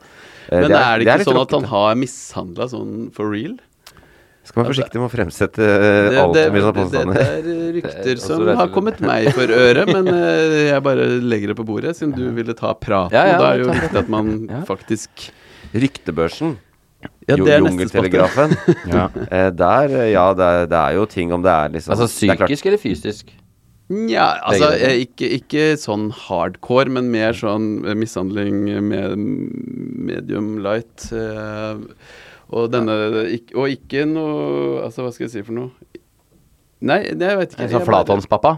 [0.44, 3.54] Eh, Men er det ikke litt sånn at han har mishandla sånn for real?
[4.44, 7.14] Skal være forsiktig med å fremsette eh, Det, alt det, med sånne det, det, påstander.
[7.20, 11.06] det er Det er rykter som har kommet meg for øre, men eh, jeg bare
[11.24, 13.16] legger det på bordet, siden du ville ta praten.
[13.16, 14.60] Ja, ja, da er det jo viktig at man Ja.
[14.68, 15.30] faktisk
[15.74, 16.58] Ryktebørsen.
[17.28, 17.62] Ja, det er.
[17.64, 18.52] Jungeltelegrafen.
[18.94, 19.06] Ja.
[19.30, 22.08] Eh, der, eh, ja, det er, det er jo ting om det er liksom Altså
[22.10, 23.32] det er klart- psykisk eller fysisk?
[23.94, 29.18] Nja, altså eh, ikke, ikke sånn hardcore, men mer sånn mishandling med
[30.08, 31.10] medium light.
[31.12, 31.80] eh,
[32.54, 32.94] og denne
[33.56, 35.70] Og ikke noe Altså, hva skal jeg si for noe?
[36.84, 37.62] Nei, det, jeg vet ikke.
[37.64, 38.54] En sånn flathåndspappa?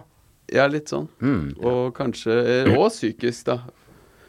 [0.54, 1.06] Ja, litt sånn.
[1.22, 1.54] Mm.
[1.62, 2.36] Og kanskje
[2.76, 3.60] Og psykisk, da.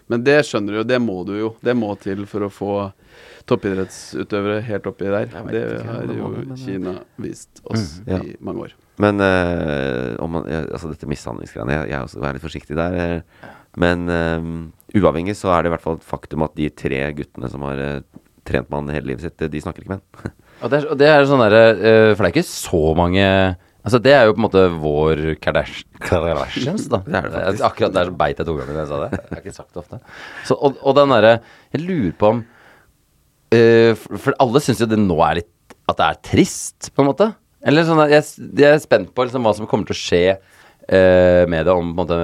[0.09, 1.49] Men det skjønner du jo, det må du jo.
[1.65, 2.73] Det må til for å få
[3.47, 5.29] toppidrettsutøvere helt oppi der.
[5.51, 8.19] Det har jo men, Kina vist oss Mm, ja.
[8.23, 8.73] i mange år.
[8.99, 12.95] Men eh, om man, altså dette mishandlingsgreiene Jeg, jeg også er litt forsiktig der.
[12.97, 17.03] eh, men eh, uavhengig så er det i hvert fall et faktum at de tre
[17.13, 17.99] guttene som har eh,
[18.47, 20.33] trent med han hele livet sitt, eh, de snakker ikke med han.
[20.63, 23.21] Og det er, og det er sånn derre eh, For det er ikke så mange
[23.85, 26.97] Altså Det er jo på en måte vår Kardash Kardashians, da.
[27.05, 27.65] Det er det faktisk.
[27.69, 29.19] Akkurat der beit jeg to ganger da jeg sa det.
[29.21, 29.99] Jeg har ikke sagt det ofte.
[30.49, 31.35] Så, og, og den derre
[31.75, 32.41] Jeg lurer på om
[33.55, 37.03] eh, for, for alle syns jo det nå er litt At det er trist, på
[37.03, 37.29] en måte.
[37.67, 38.23] Eller sånn at jeg,
[38.59, 41.93] jeg er spent på liksom, hva som kommer til å skje uh, med det, om
[41.95, 42.19] på en måte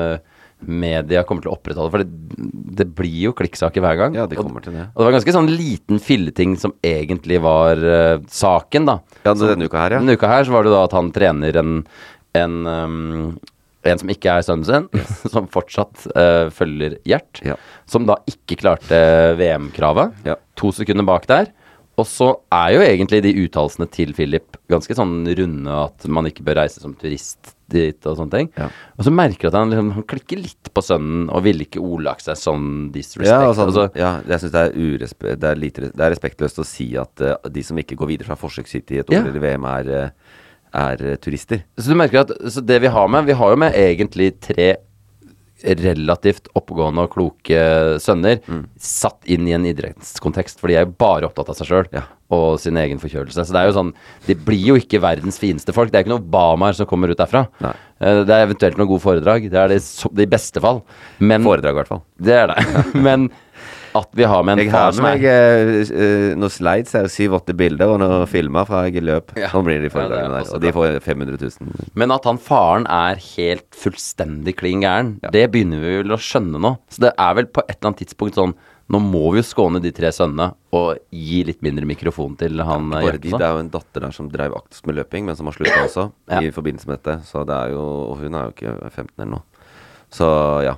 [0.64, 2.38] media kommer til å opprettholde For det,
[2.80, 4.14] det blir jo klikksaker hver gang.
[4.16, 4.86] Ja, de Og- kommer til det.
[4.94, 9.00] og det var ganske sånn liten filleting som egentlig var uh, saken, da.
[9.26, 10.04] Ja, denne uka her, ja.
[10.04, 11.74] Denne uka her så var det da at han trener en
[12.34, 13.40] en, um,
[13.90, 17.44] en som ikke er sønnen sin, som fortsatt uh, følger Gjert.
[17.46, 17.58] Ja.
[17.90, 19.02] Som da ikke klarte
[19.40, 20.24] VM-kravet.
[20.28, 20.38] Ja.
[20.60, 21.52] To sekunder bak der.
[21.94, 26.46] Og så er jo egentlig de uttalelsene til Philip ganske sånn runde at man ikke
[26.46, 28.50] bør reise som turist dit og sånne ting.
[28.58, 28.70] Ja.
[28.98, 31.84] Og så merker du at han, liksom, han klikker litt på sønnen og ville ikke
[31.84, 33.30] ordlagt seg sånn disrespect.
[33.30, 34.66] Ja, altså, altså, ja, jeg syns det
[35.44, 35.54] det
[35.94, 39.04] det er respektløst å si at uh, de som ikke går videre fra forsøkshytte i
[39.04, 39.14] et.
[39.14, 40.42] OL eller VM, er, eh,
[40.74, 41.64] er eh, turister.
[41.78, 44.74] Så du merker at så det vi har med Vi har jo med egentlig tre
[45.64, 47.60] relativt oppegående og kloke
[48.04, 48.42] sønner
[48.84, 52.02] satt inn i en idrettskontekst, for de er jo bare opptatt av seg sjøl Ja.
[52.36, 53.46] og sin egen forkjølelse.
[53.48, 53.94] Så det er jo sånn
[54.28, 55.92] De blir jo ikke verdens fineste folk.
[55.92, 57.46] Det er ikke noen Obamaer som kommer ut derfra.
[57.64, 57.72] Nei.
[58.02, 59.48] Eh, Det er eventuelt noen gode foredrag.
[59.50, 59.80] Det er det,
[60.12, 60.84] det i beste fall.
[61.20, 62.04] Men Foredrag, i hvert fall.
[62.20, 62.86] Det er det.
[63.08, 63.30] Men
[63.96, 66.52] at vi har med en Jeg far har som med meg er eh, eh, noen
[66.54, 69.34] slides, her, syv-åtte bilder og noen filmer fra jeg løp.
[69.39, 69.52] Ja.
[69.54, 70.58] Nå blir de Ja, er foredragene også der.
[70.58, 71.89] Og de får 500 000.
[72.02, 76.62] Men at han faren er helt fullstendig klin gæren, det begynner vi vel å skjønne
[76.62, 76.76] nå.
[76.94, 78.56] Så det er vel på et eller annet tidspunkt sånn
[78.91, 82.89] Nå må vi jo skåne de tre sønnene og gi litt mindre mikrofon til han
[82.91, 85.38] ja, Bare de, det er jo en datter der som drev aktivt med løping, men
[85.39, 86.41] som har slutta også, Ja.
[86.44, 87.16] i forbindelse med dette.
[87.30, 87.80] Så det er jo
[88.12, 89.70] Og hun er jo ikke 15 eller noe.
[90.12, 90.28] Så
[90.68, 90.76] ja.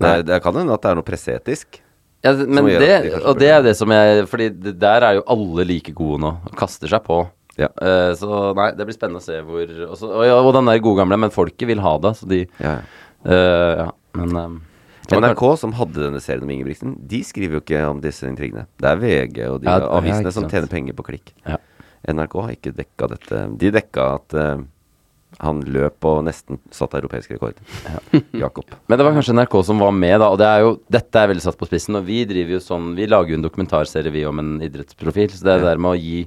[0.00, 1.78] Det, det kan hende at det er noe presseetisk.
[2.24, 4.46] Ja, men det, de og det er det som jeg Fordi
[4.80, 6.30] der er jo alle like gode nå.
[6.56, 7.18] Kaster seg på.
[7.60, 7.68] Ja.
[7.78, 10.80] Uh, så nei, det blir spennende å se hvor også, og, ja, og den der
[10.82, 12.78] gode gamle, men folket vil ha det, så de Ja,
[13.24, 14.56] Ja, men um,
[15.12, 18.64] NRK, som hadde denne serien om Ingebrigtsen, de skriver jo ikke om disse intrigene.
[18.80, 21.32] Det er VG og de avisene som tjener penger på klikk.
[21.44, 21.58] Ja.
[22.08, 23.42] NRK har ikke dekka dette.
[23.60, 24.64] De dekka at eh,
[25.42, 27.58] han løp og nesten satt europeisk rekord.
[28.44, 28.70] Jakob.
[28.86, 30.30] Men det var kanskje NRK som var med, da.
[30.30, 31.98] Og det er jo, dette er veldig satt på spissen.
[31.98, 35.32] Og vi driver jo sånn Vi lager jo en dokumentarserie, vi, om en idrettsprofil.
[35.34, 35.68] Så det er ja.
[35.72, 36.20] der med å gi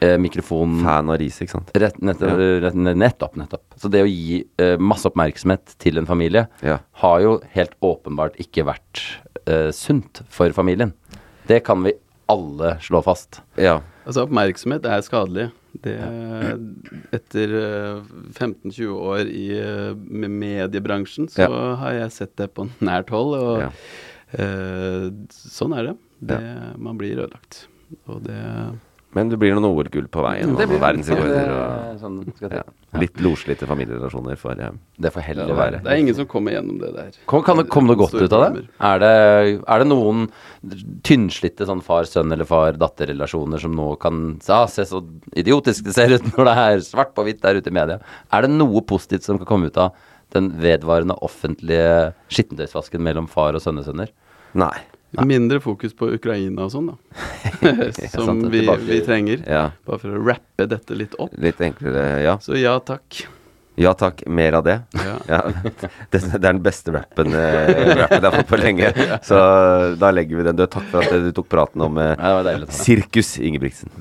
[0.00, 1.72] eh, mikrofonen Fan av Riise, ikke sant.
[1.78, 3.64] Rett, nettopp, rett, nettopp, nettopp.
[3.78, 6.80] Så det å gi eh, masse oppmerksomhet til en familie Ja.
[7.04, 9.04] har jo helt åpenbart ikke vært
[9.46, 10.94] eh, sunt for familien.
[11.48, 11.94] Det kan vi
[12.28, 13.40] alle slå fast.
[13.56, 13.78] Ja.
[14.04, 15.48] Altså, oppmerksomhet er skadelig.
[15.82, 15.94] Det,
[17.14, 18.00] etter eh,
[18.34, 21.48] 15-20 år i eh, med mediebransjen, så
[21.78, 23.36] har jeg sett det på nært hold.
[23.38, 23.70] Og Ja.
[24.32, 25.96] eh, sånn er det.
[26.32, 26.40] det
[26.78, 27.66] Man blir ødelagt.
[28.08, 28.40] Og det
[29.16, 30.50] Men det blir noen OL-gull på veien.
[30.54, 31.46] Det Og blir- verdensrekorder.
[31.48, 32.62] det- Og, sånn skal ja.
[33.00, 34.70] Litt loslitte familierelasjoner for ja.
[35.00, 35.82] Det får heller er være.
[35.82, 37.10] Det er ingen som kommer gjennom det der.
[37.26, 38.66] Kom, kan det, komme noe godt ut av det?
[38.80, 40.28] Er det, er det noen
[41.08, 45.00] tynnslitte sånn far-sønn eller far-datter-relasjoner som nå kan ah, Se så
[45.34, 47.98] idiotisk det ser ut når det er svart på hvitt der ute i media.
[48.32, 49.92] Er det noe positivt som kan komme ut av
[50.36, 54.08] den vedvarende offentlige skittentøysvasken mellom far og sønnesønner?
[54.54, 54.74] Nei.
[55.10, 56.96] Mindre fokus på Ukraina og sånn, da.
[58.12, 59.42] som vi, vi trenger.
[59.48, 59.64] Ja.
[59.88, 61.32] Bare for å rappe dette litt opp.
[61.40, 62.36] Litt enklere, ja.
[62.44, 63.24] Så ja takk.
[63.78, 64.80] Ja takk, mer av det.
[65.28, 65.42] Ja.
[66.10, 68.90] Det, det er den beste rappen, eh, rappen jeg har fått på lenge.
[69.22, 69.38] Så
[70.00, 70.72] da legger vi den død.
[70.72, 73.92] Takk for at du tok praten om eh, Ja, deilig sirkus, Ingebrigtsen.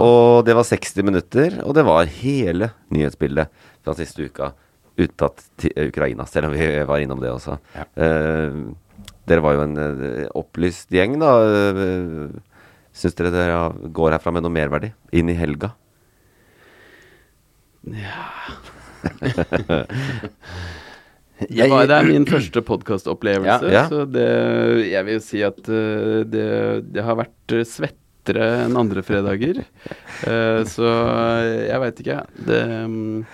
[0.00, 3.50] Og det var 60 minutter, og det var hele nyhetsbildet
[3.84, 4.52] fra siste uka.
[5.00, 7.58] Uttatt til Ukraina, selv om vi var innom det også.
[7.98, 8.58] Eh,
[9.28, 11.30] dere var jo en eh, opplyst gjeng, da.
[11.74, 12.28] Uh,
[12.94, 15.72] Syns dere dere går herfra med noe merverdi inn i helga?
[21.44, 23.72] Det, var, det er min første podkastopplevelse, Ja.
[23.74, 23.80] Ja.
[23.90, 24.28] så det,
[24.86, 26.44] jeg vil si at eh, det,
[26.94, 27.64] det har vært eh,
[28.24, 29.58] svettere enn andre fredager.
[30.24, 30.84] Eh, så
[31.68, 33.24] jeg veit ikke, det mm,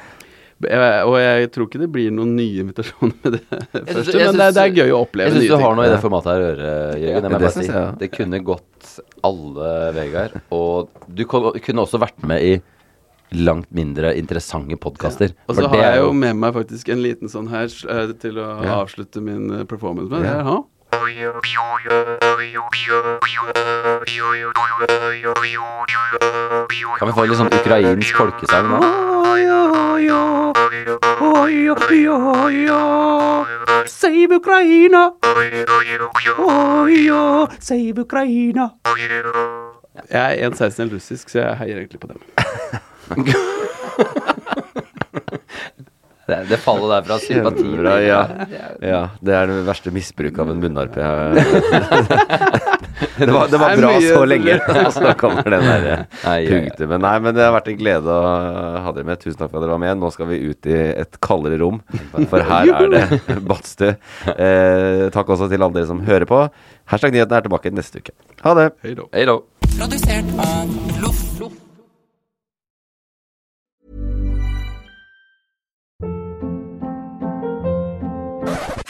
[0.60, 4.36] jeg, Og jeg tror ikke det blir noen nye invitasjoner med det første, synes- men
[4.42, 6.40] det, det er gøy å oppleve Jeg syns du har noe i det formatet her
[6.42, 7.30] å gjøre, Jørgen.
[7.30, 7.84] Det, det si.
[8.02, 8.90] det kunne gått
[9.24, 10.36] alle Vegard.
[10.52, 12.52] Og du kunne også vært med i
[13.40, 15.30] langt mindre interessante podkaster.
[15.46, 18.48] Og så har jeg jo med meg faktisk en liten sånn her eh, til å
[18.66, 18.80] Ja.
[18.82, 20.24] avslutte min eh, performance med.
[20.26, 20.26] Ja.
[20.26, 20.58] Det her, ha.
[26.98, 28.80] Kan vi få litt sånn ukrainsk folkesang nå?
[33.88, 35.02] Save Ukraina!
[37.60, 38.68] Save Ukraina!
[40.10, 42.20] Jeg er 1,16 russisk, så jeg heier egentlig på dem.
[46.30, 47.64] Det, det fallet der fra sympati.
[47.66, 48.20] Kjempebra, ja.
[48.84, 49.02] ja.
[49.20, 51.46] Det er det verste misbruk av en munnharpe jeg
[53.20, 55.84] Det var, det var bra så lenge, og så kommer det der
[56.20, 56.82] punktet.
[56.84, 56.98] ja, ja.
[57.00, 58.30] Nei, men det har vært en glede å
[58.84, 59.20] ha dere med.
[59.22, 60.00] Tusen takk for at dere var med.
[60.00, 61.80] Nå skal vi ut i et kaldere rom,
[62.30, 63.04] for her er det
[63.50, 63.96] badstue.
[64.36, 66.44] Eh, takk også til alle dere som hører på.
[66.92, 68.16] Hashtag nyhetene er tilbake neste uke.
[68.44, 68.70] Ha det.
[68.84, 69.40] Hei da.
[69.76, 71.29] Produsert av Loff.